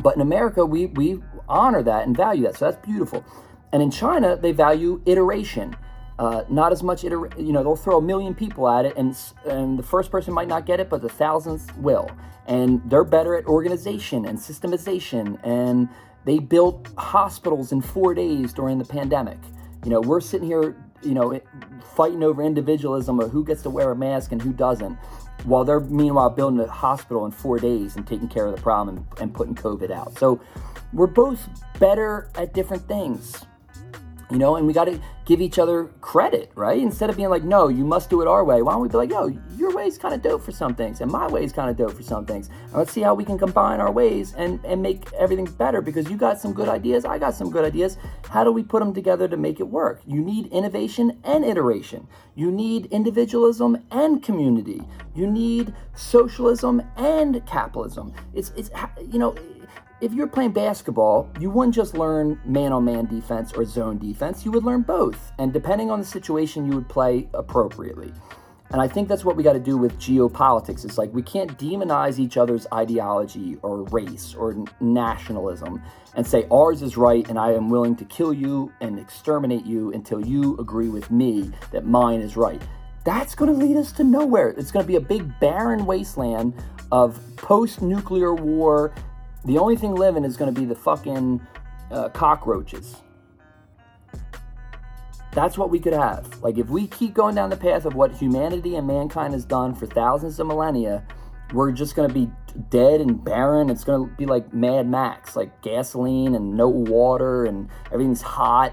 But 0.00 0.14
in 0.14 0.20
America, 0.20 0.64
we, 0.64 0.86
we 0.86 1.20
honor 1.48 1.82
that 1.82 2.06
and 2.06 2.16
value 2.16 2.44
that. 2.44 2.56
So 2.56 2.70
that's 2.70 2.84
beautiful. 2.86 3.24
And 3.72 3.82
in 3.82 3.90
China, 3.90 4.36
they 4.36 4.52
value 4.52 5.02
iteration. 5.06 5.76
Uh, 6.18 6.42
not 6.48 6.72
as 6.72 6.82
much, 6.82 7.04
iter- 7.04 7.30
you 7.38 7.52
know, 7.52 7.62
they'll 7.62 7.76
throw 7.76 7.98
a 7.98 8.02
million 8.02 8.34
people 8.34 8.68
at 8.68 8.84
it, 8.84 8.96
and, 8.96 9.16
and 9.46 9.78
the 9.78 9.82
first 9.82 10.10
person 10.10 10.34
might 10.34 10.48
not 10.48 10.66
get 10.66 10.80
it, 10.80 10.90
but 10.90 11.00
the 11.00 11.08
thousands 11.08 11.68
will. 11.76 12.10
And 12.46 12.82
they're 12.90 13.04
better 13.04 13.36
at 13.36 13.44
organization 13.46 14.24
and 14.24 14.36
systemization. 14.36 15.38
And 15.44 15.88
they 16.24 16.38
built 16.38 16.88
hospitals 16.96 17.72
in 17.72 17.80
four 17.80 18.14
days 18.14 18.52
during 18.52 18.78
the 18.78 18.84
pandemic. 18.84 19.38
You 19.84 19.90
know, 19.90 20.00
we're 20.00 20.20
sitting 20.20 20.48
here, 20.48 20.76
you 21.02 21.14
know, 21.14 21.40
fighting 21.94 22.24
over 22.24 22.42
individualism 22.42 23.20
of 23.20 23.30
who 23.30 23.44
gets 23.44 23.62
to 23.62 23.70
wear 23.70 23.92
a 23.92 23.96
mask 23.96 24.32
and 24.32 24.42
who 24.42 24.52
doesn't, 24.52 24.94
while 25.44 25.64
they're 25.64 25.80
meanwhile 25.80 26.30
building 26.30 26.58
a 26.58 26.66
hospital 26.66 27.26
in 27.26 27.30
four 27.30 27.58
days 27.58 27.96
and 27.96 28.06
taking 28.06 28.28
care 28.28 28.46
of 28.46 28.56
the 28.56 28.60
problem 28.60 28.96
and, 28.96 29.20
and 29.20 29.34
putting 29.34 29.54
COVID 29.54 29.90
out. 29.90 30.18
So 30.18 30.40
we're 30.92 31.06
both 31.06 31.48
better 31.78 32.30
at 32.34 32.54
different 32.54 32.88
things 32.88 33.44
you 34.30 34.38
know, 34.38 34.56
and 34.56 34.66
we 34.66 34.72
got 34.72 34.84
to 34.84 35.00
give 35.24 35.40
each 35.40 35.58
other 35.58 35.84
credit, 36.00 36.50
right? 36.54 36.78
Instead 36.78 37.10
of 37.10 37.16
being 37.16 37.28
like, 37.28 37.44
no, 37.44 37.68
you 37.68 37.84
must 37.84 38.10
do 38.10 38.22
it 38.22 38.28
our 38.28 38.44
way. 38.44 38.62
Why 38.62 38.72
don't 38.72 38.82
we 38.82 38.88
be 38.88 38.96
like, 38.96 39.10
yo, 39.10 39.28
your 39.56 39.74
way 39.74 39.86
is 39.86 39.98
kind 39.98 40.14
of 40.14 40.22
dope 40.22 40.42
for 40.42 40.52
some 40.52 40.74
things, 40.74 41.00
and 41.00 41.10
my 41.10 41.26
way 41.26 41.44
is 41.44 41.52
kind 41.52 41.70
of 41.70 41.76
dope 41.76 41.96
for 41.96 42.02
some 42.02 42.26
things. 42.26 42.48
And 42.48 42.74
let's 42.74 42.92
see 42.92 43.00
how 43.00 43.14
we 43.14 43.24
can 43.24 43.38
combine 43.38 43.80
our 43.80 43.90
ways 43.90 44.34
and, 44.36 44.62
and 44.64 44.82
make 44.82 45.12
everything 45.14 45.44
better 45.44 45.80
because 45.80 46.08
you 46.10 46.16
got 46.16 46.40
some 46.40 46.52
good 46.52 46.68
ideas, 46.68 47.04
I 47.04 47.18
got 47.18 47.34
some 47.34 47.50
good 47.50 47.64
ideas. 47.64 47.98
How 48.28 48.44
do 48.44 48.52
we 48.52 48.62
put 48.62 48.80
them 48.80 48.94
together 48.94 49.28
to 49.28 49.36
make 49.36 49.60
it 49.60 49.68
work? 49.68 50.00
You 50.06 50.20
need 50.20 50.46
innovation 50.48 51.18
and 51.24 51.44
iteration. 51.44 52.06
You 52.34 52.50
need 52.50 52.86
individualism 52.86 53.78
and 53.90 54.22
community. 54.22 54.82
You 55.14 55.26
need 55.26 55.74
socialism 55.94 56.82
and 56.96 57.44
capitalism. 57.46 58.12
It's, 58.34 58.52
it's 58.56 58.70
you 59.10 59.18
know, 59.18 59.34
if 60.00 60.12
you're 60.12 60.28
playing 60.28 60.52
basketball, 60.52 61.28
you 61.40 61.50
wouldn't 61.50 61.74
just 61.74 61.94
learn 61.94 62.40
man 62.44 62.72
on 62.72 62.84
man 62.84 63.06
defense 63.06 63.52
or 63.52 63.64
zone 63.64 63.98
defense, 63.98 64.44
you 64.44 64.52
would 64.52 64.64
learn 64.64 64.82
both. 64.82 65.32
And 65.38 65.52
depending 65.52 65.90
on 65.90 65.98
the 65.98 66.06
situation, 66.06 66.66
you 66.66 66.76
would 66.76 66.88
play 66.88 67.28
appropriately. 67.34 68.12
And 68.70 68.80
I 68.82 68.86
think 68.86 69.08
that's 69.08 69.24
what 69.24 69.34
we 69.34 69.42
got 69.42 69.54
to 69.54 69.58
do 69.58 69.76
with 69.76 69.98
geopolitics. 69.98 70.84
It's 70.84 70.98
like 70.98 71.12
we 71.12 71.22
can't 71.22 71.58
demonize 71.58 72.18
each 72.18 72.36
other's 72.36 72.66
ideology 72.72 73.56
or 73.62 73.84
race 73.84 74.34
or 74.34 74.64
nationalism 74.80 75.82
and 76.14 76.26
say 76.26 76.46
ours 76.52 76.82
is 76.82 76.96
right 76.96 77.28
and 77.28 77.38
I 77.38 77.52
am 77.52 77.70
willing 77.70 77.96
to 77.96 78.04
kill 78.04 78.32
you 78.32 78.72
and 78.80 78.98
exterminate 78.98 79.64
you 79.64 79.92
until 79.92 80.24
you 80.24 80.56
agree 80.58 80.88
with 80.88 81.10
me 81.10 81.50
that 81.72 81.86
mine 81.86 82.20
is 82.20 82.36
right. 82.36 82.60
That's 83.04 83.34
going 83.34 83.50
to 83.52 83.58
lead 83.58 83.76
us 83.76 83.90
to 83.92 84.04
nowhere. 84.04 84.50
It's 84.50 84.70
going 84.70 84.84
to 84.84 84.88
be 84.88 84.96
a 84.96 85.00
big 85.00 85.40
barren 85.40 85.86
wasteland 85.86 86.54
of 86.92 87.18
post 87.36 87.80
nuclear 87.80 88.34
war 88.34 88.92
the 89.44 89.58
only 89.58 89.76
thing 89.76 89.94
living 89.94 90.24
is 90.24 90.36
going 90.36 90.52
to 90.52 90.60
be 90.60 90.66
the 90.66 90.74
fucking 90.74 91.40
uh, 91.90 92.08
cockroaches. 92.10 92.96
That's 95.32 95.56
what 95.56 95.70
we 95.70 95.78
could 95.78 95.92
have. 95.92 96.42
Like, 96.42 96.58
if 96.58 96.68
we 96.68 96.86
keep 96.86 97.14
going 97.14 97.34
down 97.34 97.50
the 97.50 97.56
path 97.56 97.84
of 97.84 97.94
what 97.94 98.12
humanity 98.12 98.76
and 98.76 98.86
mankind 98.86 99.34
has 99.34 99.44
done 99.44 99.74
for 99.74 99.86
thousands 99.86 100.40
of 100.40 100.46
millennia, 100.46 101.04
we're 101.52 101.70
just 101.70 101.94
going 101.94 102.08
to 102.08 102.14
be 102.14 102.30
dead 102.70 103.00
and 103.00 103.22
barren. 103.22 103.70
It's 103.70 103.84
going 103.84 104.08
to 104.08 104.14
be 104.16 104.26
like 104.26 104.52
Mad 104.52 104.88
Max, 104.88 105.36
like 105.36 105.62
gasoline 105.62 106.34
and 106.34 106.56
no 106.56 106.68
water, 106.68 107.44
and 107.44 107.68
everything's 107.92 108.22
hot, 108.22 108.72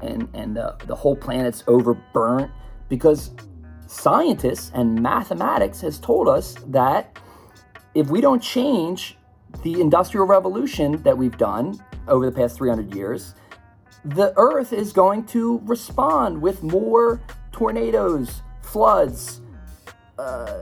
and, 0.00 0.28
and 0.34 0.58
uh, 0.58 0.76
the 0.86 0.94
whole 0.94 1.16
planet's 1.16 1.64
overburnt 1.66 2.50
because 2.88 3.30
scientists 3.86 4.70
and 4.74 5.00
mathematics 5.00 5.80
has 5.80 5.98
told 5.98 6.28
us 6.28 6.54
that 6.66 7.18
if 7.94 8.08
we 8.08 8.20
don't 8.20 8.42
change 8.42 9.16
the 9.62 9.80
industrial 9.80 10.26
revolution 10.26 11.02
that 11.02 11.16
we've 11.16 11.38
done 11.38 11.78
over 12.08 12.26
the 12.26 12.32
past 12.32 12.56
300 12.56 12.94
years, 12.94 13.34
the 14.04 14.32
earth 14.36 14.72
is 14.72 14.92
going 14.92 15.24
to 15.26 15.60
respond 15.64 16.40
with 16.40 16.62
more 16.62 17.20
tornadoes, 17.52 18.42
floods, 18.62 19.40
uh, 20.18 20.52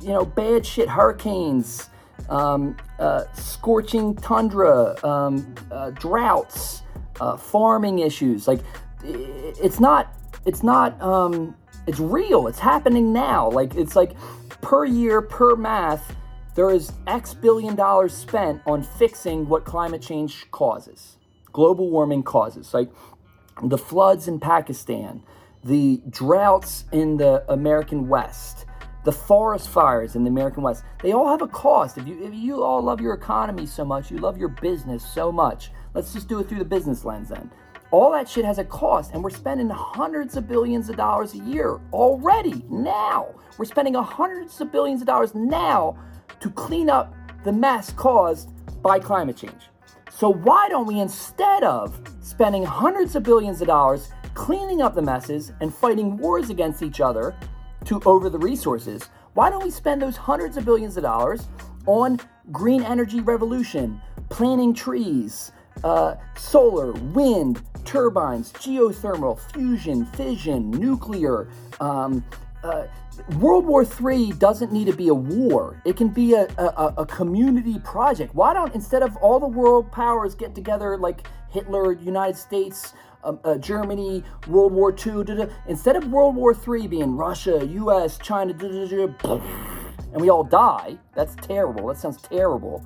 you 0.00 0.08
know, 0.08 0.24
bad 0.24 0.64
shit, 0.64 0.88
hurricanes, 0.88 1.90
um, 2.28 2.76
uh, 2.98 3.24
scorching 3.34 4.14
tundra, 4.16 4.94
um, 5.04 5.54
uh, 5.70 5.90
droughts, 5.90 6.82
uh, 7.20 7.36
farming 7.36 7.98
issues. 7.98 8.46
Like, 8.46 8.60
it's 9.02 9.80
not, 9.80 10.14
it's 10.44 10.62
not, 10.62 11.00
um, 11.02 11.56
it's 11.86 11.98
real. 11.98 12.46
It's 12.46 12.58
happening 12.58 13.12
now. 13.12 13.50
Like, 13.50 13.74
it's 13.74 13.96
like 13.96 14.12
per 14.60 14.84
year, 14.84 15.22
per 15.22 15.56
math, 15.56 16.14
there 16.58 16.72
is 16.72 16.90
X 17.06 17.34
billion 17.34 17.76
dollars 17.76 18.12
spent 18.12 18.60
on 18.66 18.82
fixing 18.82 19.48
what 19.48 19.64
climate 19.64 20.02
change 20.02 20.50
causes, 20.50 21.16
global 21.52 21.88
warming 21.88 22.24
causes, 22.24 22.74
like 22.74 22.90
the 23.62 23.78
floods 23.78 24.26
in 24.26 24.40
Pakistan, 24.40 25.22
the 25.62 26.02
droughts 26.10 26.86
in 26.90 27.16
the 27.16 27.44
American 27.48 28.08
West, 28.08 28.66
the 29.04 29.12
forest 29.12 29.68
fires 29.68 30.16
in 30.16 30.24
the 30.24 30.30
American 30.30 30.64
West. 30.64 30.82
They 31.00 31.12
all 31.12 31.28
have 31.28 31.42
a 31.42 31.46
cost. 31.46 31.96
If 31.96 32.08
you 32.08 32.24
if 32.24 32.34
you 32.34 32.64
all 32.64 32.82
love 32.82 33.00
your 33.00 33.14
economy 33.14 33.64
so 33.64 33.84
much, 33.84 34.10
you 34.10 34.18
love 34.18 34.36
your 34.36 34.48
business 34.48 35.08
so 35.08 35.30
much. 35.30 35.70
Let's 35.94 36.12
just 36.12 36.26
do 36.26 36.40
it 36.40 36.48
through 36.48 36.58
the 36.58 36.64
business 36.64 37.04
lens 37.04 37.28
then. 37.28 37.52
All 37.92 38.10
that 38.10 38.28
shit 38.28 38.44
has 38.44 38.58
a 38.58 38.64
cost, 38.64 39.12
and 39.14 39.22
we're 39.22 39.30
spending 39.30 39.70
hundreds 39.70 40.36
of 40.36 40.48
billions 40.48 40.88
of 40.88 40.96
dollars 40.96 41.34
a 41.34 41.38
year 41.38 41.78
already. 41.92 42.64
Now, 42.68 43.28
we're 43.58 43.64
spending 43.64 43.94
hundreds 43.94 44.60
of 44.60 44.72
billions 44.72 45.00
of 45.02 45.06
dollars 45.06 45.36
now 45.36 45.96
to 46.40 46.50
clean 46.50 46.88
up 46.90 47.14
the 47.44 47.52
mess 47.52 47.92
caused 47.92 48.50
by 48.82 48.98
climate 48.98 49.36
change. 49.36 49.70
So, 50.10 50.30
why 50.30 50.68
don't 50.68 50.86
we, 50.86 51.00
instead 51.00 51.62
of 51.62 52.00
spending 52.20 52.64
hundreds 52.64 53.14
of 53.14 53.22
billions 53.22 53.60
of 53.60 53.68
dollars 53.68 54.10
cleaning 54.34 54.82
up 54.82 54.94
the 54.94 55.02
messes 55.02 55.52
and 55.60 55.72
fighting 55.72 56.16
wars 56.16 56.50
against 56.50 56.82
each 56.82 57.00
other 57.00 57.36
to 57.84 58.00
over 58.04 58.28
the 58.28 58.38
resources, 58.38 59.08
why 59.34 59.50
don't 59.50 59.62
we 59.62 59.70
spend 59.70 60.02
those 60.02 60.16
hundreds 60.16 60.56
of 60.56 60.64
billions 60.64 60.96
of 60.96 61.04
dollars 61.04 61.48
on 61.86 62.18
green 62.50 62.82
energy 62.82 63.20
revolution, 63.20 64.00
planting 64.28 64.74
trees, 64.74 65.52
uh, 65.84 66.16
solar, 66.36 66.92
wind, 66.92 67.62
turbines, 67.84 68.52
geothermal, 68.54 69.38
fusion, 69.52 70.04
fission, 70.06 70.70
nuclear, 70.70 71.48
um, 71.80 72.24
uh, 72.62 72.86
World 73.38 73.66
War 73.66 73.84
III 73.84 74.32
doesn't 74.32 74.72
need 74.72 74.86
to 74.86 74.92
be 74.92 75.08
a 75.08 75.14
war. 75.14 75.80
It 75.84 75.96
can 75.96 76.08
be 76.08 76.34
a, 76.34 76.46
a, 76.58 76.94
a, 76.98 77.06
community 77.06 77.78
project. 77.80 78.34
Why 78.34 78.52
don't, 78.52 78.74
instead 78.74 79.02
of 79.02 79.16
all 79.18 79.38
the 79.38 79.46
world 79.46 79.90
powers 79.92 80.34
get 80.34 80.54
together 80.54 80.96
like 80.96 81.26
Hitler, 81.50 81.92
United 81.92 82.36
States, 82.36 82.94
um, 83.24 83.40
uh, 83.44 83.56
Germany, 83.56 84.22
World 84.46 84.72
War 84.72 84.94
II, 84.94 85.24
instead 85.66 85.96
of 85.96 86.08
World 86.08 86.36
War 86.36 86.54
III 86.54 86.86
being 86.86 87.16
Russia, 87.16 87.66
US, 87.66 88.18
China, 88.18 88.54
and 90.12 90.20
we 90.20 90.30
all 90.30 90.44
die, 90.44 90.98
that's 91.14 91.34
terrible. 91.36 91.88
That 91.88 91.98
sounds 91.98 92.22
terrible. 92.22 92.78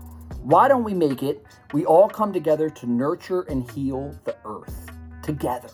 Why 0.42 0.68
don't 0.68 0.84
we 0.84 0.94
make 0.94 1.22
it 1.22 1.44
we 1.72 1.84
all 1.84 2.08
come 2.08 2.32
together 2.32 2.68
to 2.68 2.86
nurture 2.86 3.42
and 3.42 3.70
heal 3.70 4.18
the 4.24 4.36
earth 4.44 4.90
together? 5.22 5.70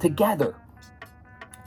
Together. 0.00 0.56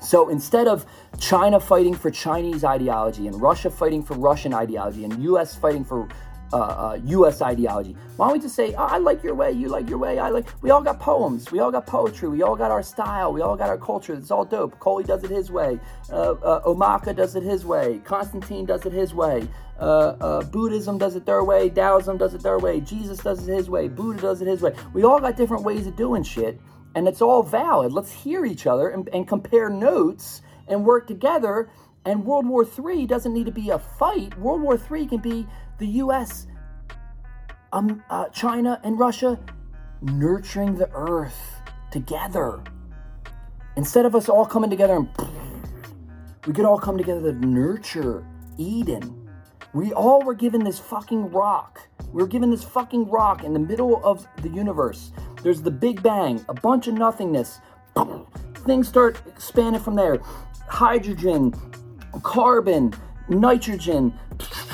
So 0.01 0.29
instead 0.29 0.67
of 0.67 0.86
China 1.20 1.60
fighting 1.60 1.93
for 1.93 2.10
Chinese 2.12 2.63
ideology 2.63 3.27
and 3.27 3.39
Russia 3.39 3.70
fighting 3.70 4.03
for 4.03 4.15
Russian 4.15 4.53
ideology 4.53 5.05
and 5.05 5.24
US 5.24 5.55
fighting 5.55 5.86
for 5.86 6.08
uh, 6.53 6.58
uh, 6.58 7.00
U.S. 7.05 7.41
ideology. 7.41 7.96
Why 8.17 8.27
don't 8.27 8.34
we 8.34 8.41
just 8.41 8.55
say, 8.55 8.74
oh, 8.74 8.84
"I 8.84 8.98
like 8.98 9.24
your 9.24 9.36
way, 9.36 9.51
you 9.51 9.70
like 9.70 9.89
your 9.89 9.98
way, 9.98 10.20
I 10.20 10.29
like." 10.29 10.48
We 10.62 10.70
all 10.70 10.81
got 10.81 11.00
poems, 11.00 11.51
we 11.51 11.60
all 11.60 11.72
got 11.72 11.88
poetry, 11.88 12.27
we 12.27 12.41
all 12.41 12.58
got 12.58 12.72
our 12.72 12.84
style, 12.84 13.31
we 13.31 13.41
all 13.41 13.55
got 13.55 13.70
our 13.70 13.77
culture. 13.77 14.13
It's 14.13 14.31
all 14.31 14.43
dope. 14.43 14.77
Coley 14.79 15.05
does 15.05 15.24
it 15.24 15.29
his 15.29 15.50
way. 15.50 15.79
Uh, 16.12 16.31
uh 16.31 16.62
Omaka 16.63 17.15
does 17.15 17.36
it 17.36 17.43
his 17.43 17.65
way. 17.65 18.01
Constantine 18.03 18.65
does 18.65 18.86
it 18.86 18.91
his 18.91 19.13
way. 19.13 19.48
Uh, 19.79 20.15
uh, 20.20 20.43
Buddhism 20.43 20.98
does 20.98 21.15
it 21.15 21.25
their 21.25 21.43
way. 21.43 21.70
Taoism 21.70 22.17
does 22.17 22.34
it 22.34 22.43
their 22.43 22.60
way. 22.60 22.81
Jesus 22.81 23.20
does 23.20 23.48
it 23.48 23.51
his 23.51 23.70
way. 23.70 23.88
Buddha 23.88 24.22
does 24.22 24.41
it 24.41 24.48
his 24.48 24.62
way. 24.62 24.74
We 24.93 25.03
all 25.03 25.20
got 25.20 25.38
different 25.38 25.63
ways 25.63 25.88
of 25.88 25.96
doing 25.96 26.22
shit 26.22 26.60
and 26.95 27.07
it's 27.07 27.21
all 27.21 27.43
valid. 27.43 27.93
Let's 27.93 28.12
hear 28.12 28.45
each 28.45 28.67
other 28.67 28.89
and, 28.89 29.10
and 29.13 29.27
compare 29.27 29.69
notes 29.69 30.41
and 30.67 30.86
work 30.86 31.07
together. 31.07 31.69
And 32.05 32.25
World 32.25 32.48
War 32.48 32.65
III 32.65 33.05
doesn't 33.05 33.33
need 33.33 33.45
to 33.45 33.51
be 33.51 33.69
a 33.69 33.79
fight. 33.79 34.38
World 34.38 34.62
War 34.62 34.79
III 34.91 35.07
can 35.07 35.19
be 35.19 35.48
the 35.77 35.88
U.S., 35.88 36.48
um, 37.74 38.03
uh, 38.10 38.27
China, 38.29 38.79
and 38.83 39.00
Russia 39.00 39.39
nurturing 40.01 40.75
the 40.75 40.89
earth 40.93 41.62
together. 41.91 42.63
Instead 43.77 44.05
of 44.05 44.15
us 44.15 44.27
all 44.27 44.45
coming 44.45 44.69
together 44.69 44.95
and 44.95 45.10
we 46.48 46.53
could 46.53 46.65
all 46.65 46.79
come 46.79 46.98
together 46.98 47.31
to 47.31 47.45
nurture 47.45 48.25
Eden. 48.57 49.29
We 49.74 49.93
all 49.93 50.21
were 50.24 50.33
given 50.33 50.63
this 50.63 50.79
fucking 50.79 51.31
rock. 51.31 51.88
We 52.12 52.21
were 52.21 52.27
given 52.27 52.50
this 52.50 52.63
fucking 52.63 53.10
rock 53.10 53.43
in 53.43 53.53
the 53.53 53.60
middle 53.60 54.01
of 54.03 54.27
the 54.41 54.50
universe. 54.50 55.13
There's 55.43 55.62
the 55.62 55.71
Big 55.71 56.03
Bang, 56.03 56.43
a 56.50 56.53
bunch 56.53 56.88
of 56.88 56.93
nothingness. 56.93 57.60
Things 58.65 58.88
start 58.88 59.21
expanding 59.27 59.81
from 59.81 59.95
there. 59.95 60.19
Hydrogen, 60.67 61.53
carbon, 62.21 62.93
nitrogen. 63.27 64.13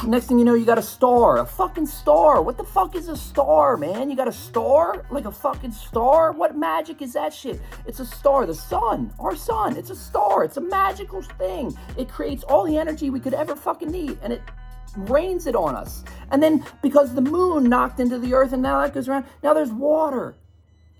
Next 0.05 0.27
thing 0.27 0.39
you 0.39 0.45
know, 0.45 0.53
you 0.53 0.65
got 0.65 0.77
a 0.77 0.83
star. 0.83 1.39
A 1.39 1.45
fucking 1.45 1.85
star. 1.85 2.41
What 2.41 2.57
the 2.57 2.63
fuck 2.63 2.95
is 2.95 3.07
a 3.07 3.15
star, 3.15 3.77
man? 3.77 4.09
You 4.09 4.15
got 4.15 4.27
a 4.27 4.33
star? 4.33 5.05
Like 5.09 5.25
a 5.25 5.31
fucking 5.31 5.71
star? 5.71 6.33
What 6.33 6.57
magic 6.57 7.01
is 7.01 7.13
that 7.13 7.33
shit? 7.33 7.61
It's 7.85 7.99
a 7.99 8.05
star. 8.05 8.45
The 8.45 8.53
sun. 8.53 9.13
Our 9.19 9.35
sun. 9.35 9.77
It's 9.77 9.89
a 9.89 9.95
star. 9.95 10.43
It's 10.43 10.57
a 10.57 10.61
magical 10.61 11.21
thing. 11.21 11.75
It 11.97 12.09
creates 12.09 12.43
all 12.43 12.65
the 12.65 12.77
energy 12.77 13.09
we 13.09 13.19
could 13.19 13.33
ever 13.33 13.55
fucking 13.55 13.89
need. 13.89 14.17
And 14.21 14.33
it 14.33 14.41
rains 14.97 15.47
it 15.47 15.55
on 15.55 15.75
us. 15.75 16.03
And 16.31 16.43
then 16.43 16.65
because 16.81 17.13
the 17.15 17.21
moon 17.21 17.63
knocked 17.63 17.99
into 17.99 18.19
the 18.19 18.33
earth 18.33 18.53
and 18.53 18.61
now 18.61 18.81
that 18.81 18.93
goes 18.93 19.07
around, 19.07 19.25
now 19.43 19.53
there's 19.53 19.71
water. 19.71 20.35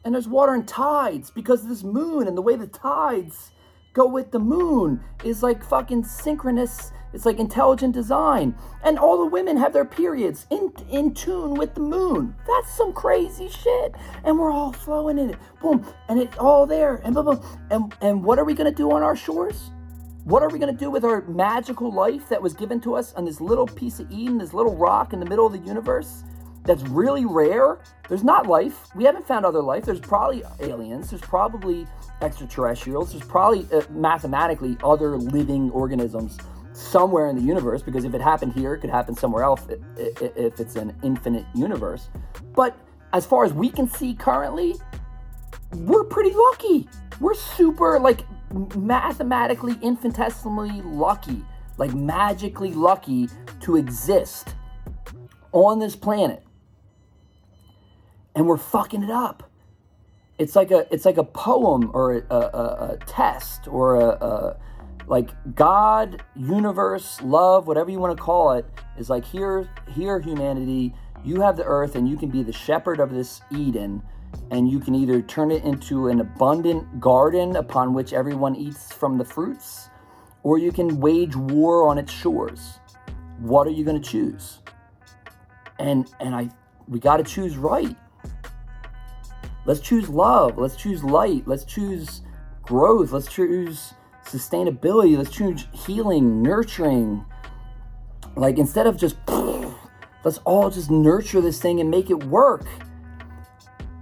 And 0.07 0.15
there's 0.15 0.29
water 0.29 0.55
in 0.55 0.65
tides 0.65 1.29
because 1.29 1.63
of 1.63 1.67
this 1.67 1.83
moon 1.83 2.29
and 2.29 2.37
the 2.37 2.41
way 2.41 2.55
the 2.55 2.65
tides 2.65 3.51
go 3.91 4.07
with 4.07 4.31
the 4.31 4.39
moon 4.39 5.03
is 5.25 5.43
like 5.43 5.61
fucking 5.61 6.05
synchronous. 6.05 6.93
It's 7.11 7.25
like 7.25 7.39
intelligent 7.39 7.93
design. 7.93 8.55
And 8.85 8.97
all 8.97 9.17
the 9.17 9.29
women 9.29 9.57
have 9.57 9.73
their 9.73 9.83
periods 9.83 10.47
in 10.49 10.71
in 10.89 11.13
tune 11.13 11.55
with 11.55 11.73
the 11.75 11.81
moon. 11.81 12.33
That's 12.47 12.73
some 12.77 12.93
crazy 12.93 13.49
shit. 13.49 13.95
And 14.23 14.39
we're 14.39 14.49
all 14.49 14.71
flowing 14.71 15.17
in 15.17 15.31
it. 15.31 15.39
Boom. 15.61 15.85
And 16.07 16.21
it's 16.21 16.37
all 16.37 16.65
there. 16.65 17.01
And 17.03 17.13
boom, 17.13 17.25
boom. 17.25 17.59
And 17.69 17.93
and 17.99 18.23
what 18.23 18.39
are 18.39 18.45
we 18.45 18.53
gonna 18.53 18.71
do 18.71 18.89
on 18.93 19.03
our 19.03 19.15
shores? 19.17 19.71
What 20.23 20.41
are 20.41 20.49
we 20.49 20.57
going 20.57 20.73
to 20.73 20.77
do 20.77 20.91
with 20.91 21.05
our 21.05 21.21
magical 21.21 21.89
life 21.89 22.27
that 22.27 22.41
was 22.41 22.53
given 22.53 22.81
to 22.81 22.95
us 22.95 23.13
on 23.13 23.23
this 23.23 23.39
little 23.39 23.65
piece 23.65 24.01
of 24.01 24.11
Eden, 24.11 24.39
this 24.39 24.53
little 24.53 24.75
rock 24.75 25.13
in 25.13 25.21
the 25.21 25.25
middle 25.25 25.45
of 25.45 25.53
the 25.53 25.59
universe 25.59 26.25
that's 26.63 26.83
really 26.83 27.25
rare? 27.25 27.79
There's 28.09 28.23
not 28.23 28.47
life. 28.47 28.87
We 28.95 29.03
haven't 29.03 29.27
found 29.27 29.45
other 29.45 29.61
life. 29.61 29.85
There's 29.85 29.99
probably 29.99 30.43
aliens. 30.59 31.09
There's 31.09 31.21
probably 31.21 31.87
extraterrestrials. 32.21 33.11
There's 33.11 33.25
probably 33.25 33.67
uh, 33.71 33.83
mathematically 33.89 34.77
other 34.83 35.17
living 35.17 35.69
organisms 35.71 36.37
somewhere 36.73 37.27
in 37.27 37.35
the 37.35 37.41
universe 37.41 37.81
because 37.81 38.05
if 38.05 38.13
it 38.13 38.21
happened 38.21 38.53
here, 38.53 38.73
it 38.73 38.79
could 38.79 38.89
happen 38.89 39.15
somewhere 39.15 39.43
else 39.43 39.65
if 39.97 40.59
it's 40.59 40.75
an 40.75 40.95
infinite 41.03 41.45
universe. 41.55 42.09
But 42.53 42.77
as 43.13 43.25
far 43.25 43.45
as 43.45 43.53
we 43.53 43.69
can 43.69 43.87
see 43.87 44.13
currently, 44.13 44.75
we're 45.73 46.03
pretty 46.03 46.33
lucky. 46.33 46.87
We're 47.19 47.33
super, 47.33 47.99
like, 47.99 48.21
mathematically, 48.75 49.75
infinitesimally 49.81 50.81
lucky, 50.83 51.43
like 51.77 51.93
magically 51.93 52.73
lucky 52.73 53.27
to 53.61 53.75
exist 53.75 54.55
on 55.51 55.79
this 55.79 55.95
planet. 55.95 56.43
And 58.38 58.48
we're 58.48 58.58
fucking 58.58 59.03
it 59.03 59.10
up. 59.10 59.50
It's 60.38 60.56
like 60.56 60.72
a 60.72 60.88
it's 60.94 61.03
like 61.03 61.17
a 61.17 61.24
poem 61.24 61.91
or 61.94 62.17
a, 62.17 62.24
a, 62.29 62.94
a 62.94 62.98
test 63.06 63.67
or 63.67 63.96
a, 63.96 64.08
a 64.08 64.58
like 65.08 65.32
God, 65.56 66.24
universe, 66.36 67.20
love, 67.22 67.67
whatever 67.67 67.89
you 67.89 68.00
want 68.00 68.15
to 68.15 68.24
call 68.24 68.53
it, 68.53 68.65
is 68.98 69.10
like 69.10 69.25
here, 69.25 69.70
here, 69.94 70.20
humanity. 70.20 70.94
You 71.25 71.41
have 71.41 71.58
the 71.58 71.63
earth, 71.63 71.96
and 71.96 72.08
you 72.08 72.15
can 72.15 72.29
be 72.29 72.44
the 72.44 72.53
shepherd 72.53 73.00
of 73.00 73.12
this 73.12 73.41
Eden 73.51 74.03
and 74.51 74.70
you 74.70 74.79
can 74.79 74.96
either 74.96 75.22
turn 75.22 75.51
it 75.51 75.63
into 75.63 76.08
an 76.08 76.20
abundant 76.20 77.00
garden 77.00 77.56
upon 77.56 77.94
which 77.94 78.13
everyone 78.13 78.56
eats 78.56 78.91
from 78.94 79.17
the 79.17 79.25
fruits, 79.25 79.89
or 80.44 80.58
you 80.58 80.72
can 80.72 81.00
wage 81.00 81.36
war 81.36 81.88
on 81.88 81.98
its 81.98 82.12
shores. 82.12 82.79
What 83.39 83.67
are 83.67 83.72
you 83.72 83.84
going 83.84 84.01
to 84.01 84.10
choose? 84.10 84.60
And 85.79 86.10
and 86.20 86.34
I 86.36 86.50
we 86.88 87.00
got 87.00 87.17
to 87.17 87.24
choose 87.24 87.58
right. 87.58 87.96
Let's 89.67 89.79
choose 89.79 90.09
love. 90.09 90.57
Let's 90.57 90.75
choose 90.75 91.03
light. 91.03 91.43
Let's 91.45 91.65
choose 91.65 92.21
growth. 92.63 93.12
Let's 93.12 93.27
choose 93.27 93.93
sustainability. 94.25 95.15
Let's 95.15 95.29
choose 95.29 95.67
healing, 95.71 96.41
nurturing. 96.41 97.24
Like 98.36 98.57
instead 98.57 98.88
of 98.88 98.97
just 98.97 99.17
let's 100.24 100.39
all 100.39 100.71
just 100.71 100.89
nurture 100.89 101.41
this 101.41 101.62
thing 101.62 101.79
and 101.79 101.91
make 101.91 102.09
it 102.09 102.24
work 102.24 102.65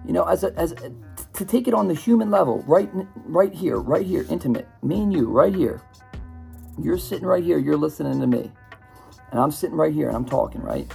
you 0.05 0.13
know, 0.13 0.24
as 0.25 0.43
a, 0.43 0.53
as 0.57 0.72
a, 0.74 0.91
to 1.34 1.45
take 1.45 1.67
it 1.67 1.74
on 1.74 1.88
the 1.88 1.93
human 1.93 2.29
level, 2.29 2.63
right, 2.67 2.89
right 3.25 3.53
here, 3.53 3.77
right 3.77 4.05
here, 4.05 4.25
intimate, 4.29 4.67
me 4.84 5.01
and 5.01 5.12
you, 5.12 5.27
right 5.27 5.53
here. 5.53 5.81
You're 6.81 6.98
sitting 6.98 7.25
right 7.25 7.43
here, 7.43 7.57
you're 7.57 7.77
listening 7.77 8.19
to 8.19 8.27
me, 8.27 8.51
and 9.31 9.39
I'm 9.39 9.51
sitting 9.51 9.75
right 9.75 9.93
here 9.93 10.07
and 10.07 10.15
I'm 10.15 10.25
talking, 10.25 10.62
right? 10.62 10.89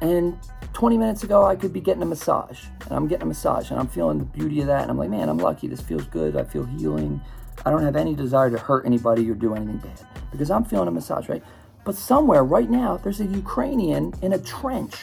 And 0.00 0.38
20 0.78 0.96
minutes 0.96 1.24
ago, 1.24 1.44
I 1.44 1.56
could 1.56 1.72
be 1.72 1.80
getting 1.80 2.04
a 2.04 2.06
massage, 2.06 2.62
and 2.84 2.92
I'm 2.92 3.08
getting 3.08 3.24
a 3.24 3.26
massage, 3.26 3.72
and 3.72 3.80
I'm 3.80 3.88
feeling 3.88 4.20
the 4.20 4.24
beauty 4.24 4.60
of 4.60 4.68
that, 4.68 4.82
and 4.82 4.92
I'm 4.92 4.96
like, 4.96 5.10
man, 5.10 5.28
I'm 5.28 5.38
lucky. 5.38 5.66
This 5.66 5.80
feels 5.80 6.04
good. 6.04 6.36
I 6.36 6.44
feel 6.44 6.62
healing. 6.62 7.20
I 7.66 7.70
don't 7.72 7.82
have 7.82 7.96
any 7.96 8.14
desire 8.14 8.48
to 8.48 8.58
hurt 8.58 8.86
anybody 8.86 9.28
or 9.28 9.34
do 9.34 9.56
anything 9.56 9.78
bad 9.78 10.06
because 10.30 10.52
I'm 10.52 10.64
feeling 10.64 10.86
a 10.86 10.92
massage, 10.92 11.28
right? 11.28 11.42
But 11.84 11.96
somewhere 11.96 12.44
right 12.44 12.70
now, 12.70 12.96
there's 12.96 13.18
a 13.18 13.24
Ukrainian 13.24 14.14
in 14.22 14.34
a 14.34 14.38
trench 14.38 14.94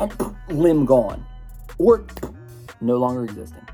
and 0.00 0.12
limb 0.48 0.86
gone, 0.86 1.24
or 1.78 2.04
no 2.80 2.96
longer 2.96 3.22
existing, 3.22 3.68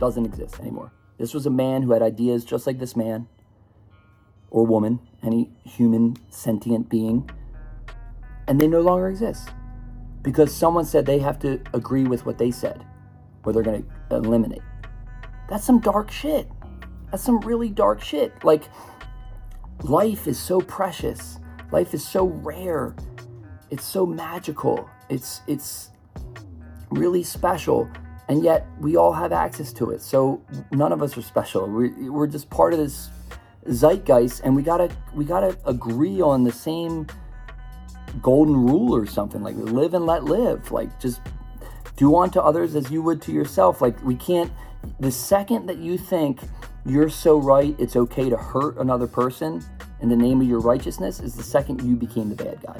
doesn't 0.00 0.24
exist 0.24 0.58
anymore. 0.58 0.90
This 1.18 1.34
was 1.34 1.44
a 1.44 1.50
man 1.50 1.82
who 1.82 1.92
had 1.92 2.00
ideas 2.00 2.46
just 2.46 2.66
like 2.66 2.78
this 2.78 2.96
man, 2.96 3.28
or 4.48 4.64
woman, 4.64 5.00
any 5.22 5.50
human 5.64 6.16
sentient 6.30 6.88
being, 6.88 7.28
and 8.46 8.60
they 8.60 8.66
no 8.66 8.80
longer 8.80 9.08
exist 9.08 9.50
because 10.22 10.54
someone 10.54 10.84
said 10.84 11.06
they 11.06 11.18
have 11.18 11.38
to 11.40 11.60
agree 11.72 12.04
with 12.04 12.26
what 12.26 12.38
they 12.38 12.50
said, 12.50 12.84
or 13.44 13.52
they're 13.52 13.62
going 13.62 13.84
to 14.10 14.16
eliminate. 14.16 14.62
That's 15.48 15.64
some 15.64 15.80
dark 15.80 16.10
shit. 16.10 16.48
That's 17.10 17.22
some 17.22 17.40
really 17.40 17.68
dark 17.68 18.02
shit. 18.02 18.32
Like, 18.42 18.64
life 19.82 20.26
is 20.26 20.38
so 20.38 20.60
precious. 20.60 21.38
Life 21.70 21.94
is 21.94 22.06
so 22.06 22.26
rare. 22.26 22.96
It's 23.70 23.84
so 23.84 24.06
magical. 24.06 24.88
It's 25.08 25.42
it's 25.46 25.90
really 26.90 27.22
special, 27.22 27.90
and 28.28 28.42
yet 28.42 28.66
we 28.80 28.96
all 28.96 29.12
have 29.12 29.32
access 29.32 29.72
to 29.74 29.90
it. 29.90 30.00
So 30.00 30.42
none 30.70 30.92
of 30.92 31.02
us 31.02 31.16
are 31.18 31.22
special. 31.22 31.66
We're, 31.68 32.10
we're 32.10 32.26
just 32.26 32.48
part 32.48 32.72
of 32.72 32.78
this 32.78 33.10
zeitgeist, 33.66 34.42
and 34.44 34.56
we 34.56 34.62
gotta 34.62 34.90
we 35.14 35.24
gotta 35.24 35.58
agree 35.66 36.20
on 36.20 36.44
the 36.44 36.52
same 36.52 37.06
golden 38.22 38.56
rule 38.56 38.94
or 38.94 39.06
something 39.06 39.42
like 39.42 39.56
live 39.56 39.94
and 39.94 40.06
let 40.06 40.24
live. 40.24 40.70
Like 40.70 40.98
just 41.00 41.20
do 41.96 42.16
unto 42.16 42.40
others 42.40 42.74
as 42.74 42.90
you 42.90 43.02
would 43.02 43.22
to 43.22 43.32
yourself. 43.32 43.80
Like 43.80 44.02
we 44.04 44.14
can't. 44.16 44.50
The 45.00 45.10
second 45.10 45.66
that 45.66 45.78
you 45.78 45.96
think 45.96 46.40
you're 46.84 47.08
so 47.08 47.38
right, 47.38 47.74
it's 47.78 47.96
okay 47.96 48.28
to 48.28 48.36
hurt 48.36 48.76
another 48.76 49.06
person 49.06 49.64
in 50.00 50.10
the 50.10 50.16
name 50.16 50.42
of 50.42 50.46
your 50.46 50.60
righteousness, 50.60 51.20
is 51.20 51.34
the 51.34 51.42
second 51.42 51.80
you 51.82 51.96
became 51.96 52.28
the 52.28 52.34
bad 52.34 52.60
guy. 52.60 52.78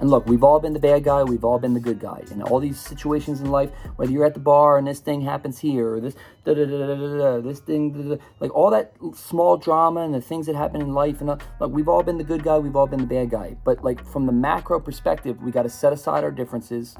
And 0.00 0.10
look, 0.10 0.26
we've 0.26 0.42
all 0.42 0.58
been 0.58 0.72
the 0.72 0.80
bad 0.80 1.04
guy, 1.04 1.22
we've 1.22 1.44
all 1.44 1.58
been 1.58 1.72
the 1.72 1.80
good 1.80 2.00
guy. 2.00 2.22
In 2.30 2.42
all 2.42 2.58
these 2.58 2.80
situations 2.80 3.40
in 3.40 3.50
life, 3.50 3.70
whether 3.96 4.10
you're 4.10 4.24
at 4.24 4.34
the 4.34 4.40
bar 4.40 4.76
and 4.76 4.86
this 4.86 4.98
thing 4.98 5.20
happens 5.20 5.58
here, 5.58 5.94
or 5.94 6.00
this 6.00 6.14
da 6.44 6.54
da 6.54 6.64
da 6.64 6.86
da 6.86 6.94
da, 6.94 7.16
da 7.16 7.40
this 7.40 7.60
thing, 7.60 7.92
da, 7.92 8.16
da, 8.16 8.22
like 8.40 8.52
all 8.54 8.70
that 8.70 8.92
small 9.14 9.56
drama 9.56 10.00
and 10.00 10.12
the 10.12 10.20
things 10.20 10.46
that 10.46 10.56
happen 10.56 10.80
in 10.80 10.94
life, 10.94 11.20
and 11.20 11.30
uh, 11.30 11.36
look, 11.60 11.72
we've 11.72 11.88
all 11.88 12.02
been 12.02 12.18
the 12.18 12.24
good 12.24 12.42
guy, 12.42 12.58
we've 12.58 12.76
all 12.76 12.88
been 12.88 13.00
the 13.00 13.06
bad 13.06 13.30
guy. 13.30 13.56
But 13.64 13.84
like 13.84 14.04
from 14.04 14.26
the 14.26 14.32
macro 14.32 14.80
perspective, 14.80 15.40
we 15.40 15.52
got 15.52 15.62
to 15.62 15.70
set 15.70 15.92
aside 15.92 16.24
our 16.24 16.32
differences, 16.32 16.96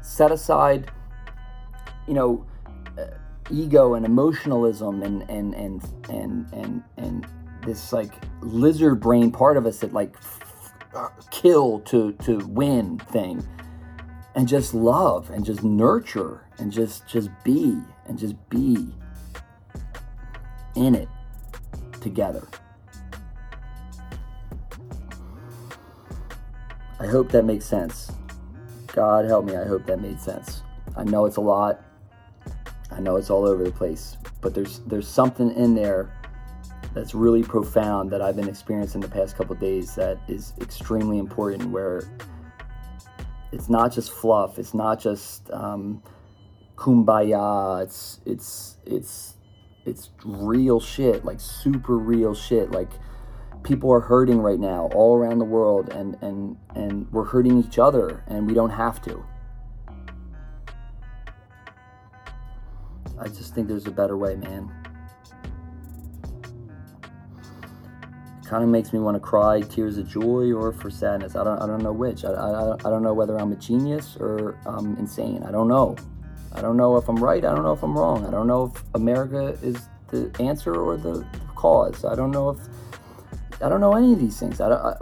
set 0.00 0.30
aside, 0.30 0.90
you 2.06 2.14
know, 2.14 2.46
uh, 2.96 3.06
ego 3.50 3.94
and 3.94 4.06
emotionalism 4.06 5.02
and 5.02 5.28
and 5.28 5.54
and 5.54 5.82
and 6.08 6.52
and 6.52 6.82
and 6.96 7.26
this 7.64 7.92
like 7.92 8.12
lizard 8.40 9.00
brain 9.00 9.30
part 9.30 9.56
of 9.56 9.66
us 9.66 9.80
that 9.80 9.92
like 9.92 10.16
Uh, 10.96 11.08
kill 11.30 11.80
to 11.80 12.12
to 12.12 12.38
win 12.46 12.98
thing. 12.98 13.46
And 14.34 14.48
just 14.48 14.74
love 14.74 15.30
and 15.30 15.44
just 15.44 15.62
nurture 15.62 16.46
and 16.58 16.72
just 16.72 17.06
just 17.06 17.30
be 17.44 17.78
and 18.06 18.18
just 18.18 18.34
be 18.48 18.88
in 20.74 20.94
it 20.94 21.08
together. 22.00 22.46
I 26.98 27.06
hope 27.06 27.30
that 27.32 27.44
makes 27.44 27.66
sense. 27.66 28.10
God 28.86 29.26
help 29.26 29.44
me 29.44 29.54
i 29.54 29.64
hope 29.64 29.84
that 29.86 30.00
made 30.00 30.20
sense. 30.20 30.62
I 30.96 31.04
know 31.04 31.26
it's 31.26 31.36
a 31.36 31.42
lot. 31.42 31.82
I 32.90 33.00
know 33.00 33.16
it's 33.16 33.28
all 33.28 33.46
over 33.46 33.62
the 33.64 33.72
place 33.72 34.16
but 34.46 34.54
there's 34.54 34.78
there's 34.86 35.08
something 35.08 35.50
in 35.56 35.74
there 35.74 36.08
that's 36.96 37.14
really 37.14 37.42
profound 37.42 38.10
that 38.10 38.22
I've 38.22 38.36
been 38.36 38.48
experiencing 38.48 39.02
the 39.02 39.08
past 39.08 39.36
couple 39.36 39.54
days 39.56 39.94
that 39.96 40.18
is 40.28 40.54
extremely 40.62 41.18
important. 41.18 41.70
Where 41.70 42.08
it's 43.52 43.68
not 43.68 43.92
just 43.92 44.10
fluff, 44.10 44.58
it's 44.58 44.72
not 44.72 44.98
just 44.98 45.50
um, 45.50 46.02
kumbaya. 46.74 47.82
It's 47.82 48.20
it's 48.24 48.78
it's 48.86 49.34
it's 49.84 50.08
real 50.24 50.80
shit, 50.80 51.22
like 51.22 51.38
super 51.38 51.98
real 51.98 52.34
shit. 52.34 52.70
Like 52.70 52.88
people 53.62 53.92
are 53.92 54.00
hurting 54.00 54.40
right 54.40 54.58
now 54.58 54.88
all 54.94 55.18
around 55.18 55.38
the 55.38 55.44
world, 55.44 55.90
and 55.90 56.16
and 56.22 56.56
and 56.74 57.12
we're 57.12 57.26
hurting 57.26 57.62
each 57.62 57.78
other, 57.78 58.24
and 58.26 58.46
we 58.46 58.54
don't 58.54 58.70
have 58.70 59.02
to. 59.02 59.22
I 63.20 63.28
just 63.28 63.54
think 63.54 63.68
there's 63.68 63.86
a 63.86 63.90
better 63.90 64.16
way, 64.16 64.34
man. 64.36 64.85
Kind 68.46 68.62
of 68.62 68.70
makes 68.70 68.92
me 68.92 68.98
want 68.98 69.16
to 69.16 69.20
cry 69.20 69.60
tears 69.60 69.98
of 69.98 70.08
joy 70.08 70.52
or 70.52 70.72
for 70.72 70.88
sadness. 70.90 71.34
I 71.34 71.44
don't, 71.44 71.60
I 71.60 71.66
don't 71.66 71.82
know 71.82 71.92
which. 71.92 72.24
I, 72.24 72.30
I, 72.30 72.74
I 72.74 72.90
don't 72.90 73.02
know 73.02 73.12
whether 73.12 73.36
I'm 73.36 73.52
a 73.52 73.56
genius 73.56 74.16
or 74.18 74.58
I'm 74.64 74.96
insane. 74.96 75.42
I 75.42 75.50
don't 75.50 75.68
know. 75.68 75.96
I 76.52 76.62
don't 76.62 76.76
know 76.76 76.96
if 76.96 77.08
I'm 77.08 77.16
right. 77.16 77.44
I 77.44 77.54
don't 77.54 77.64
know 77.64 77.72
if 77.72 77.82
I'm 77.82 77.96
wrong. 77.96 78.24
I 78.24 78.30
don't 78.30 78.46
know 78.46 78.72
if 78.74 78.82
America 78.94 79.58
is 79.62 79.88
the 80.08 80.30
answer 80.40 80.74
or 80.74 80.96
the 80.96 81.26
cause. 81.54 82.04
I 82.04 82.14
don't 82.14 82.30
know 82.30 82.50
if 82.50 82.58
I 83.60 83.68
don't 83.68 83.80
know 83.80 83.94
any 83.94 84.12
of 84.12 84.20
these 84.20 84.38
things. 84.38 84.60
I 84.60 84.68
don't. 84.68 84.80
I, 84.80 84.94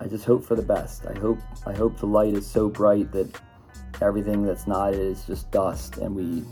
I 0.00 0.06
just 0.06 0.24
hope 0.24 0.44
for 0.44 0.54
the 0.54 0.62
best. 0.62 1.06
I 1.06 1.18
hope 1.18 1.38
I 1.66 1.72
hope 1.72 1.98
the 1.98 2.06
light 2.06 2.34
is 2.34 2.46
so 2.46 2.68
bright 2.68 3.10
that 3.12 3.40
everything 4.00 4.42
that's 4.42 4.66
not 4.66 4.94
is 4.94 5.24
just 5.26 5.50
dust 5.50 5.98
and 5.98 6.14
we 6.14 6.44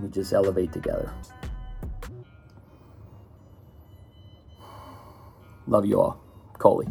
we 0.00 0.08
just 0.08 0.32
elevate 0.32 0.72
together. 0.72 1.12
Love 5.66 5.84
you 5.84 6.00
all. 6.00 6.20
Coley. 6.58 6.86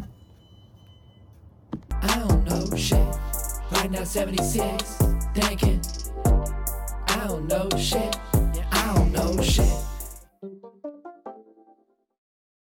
I 1.90 2.18
don't 2.18 2.44
know 2.44 2.76
shit. 2.76 2.98
Right 3.72 3.90
now 3.90 4.04
76, 4.04 4.96
thinking. 5.34 5.80
I 7.08 7.26
don't 7.26 7.48
know 7.48 7.68
shit. 7.76 8.18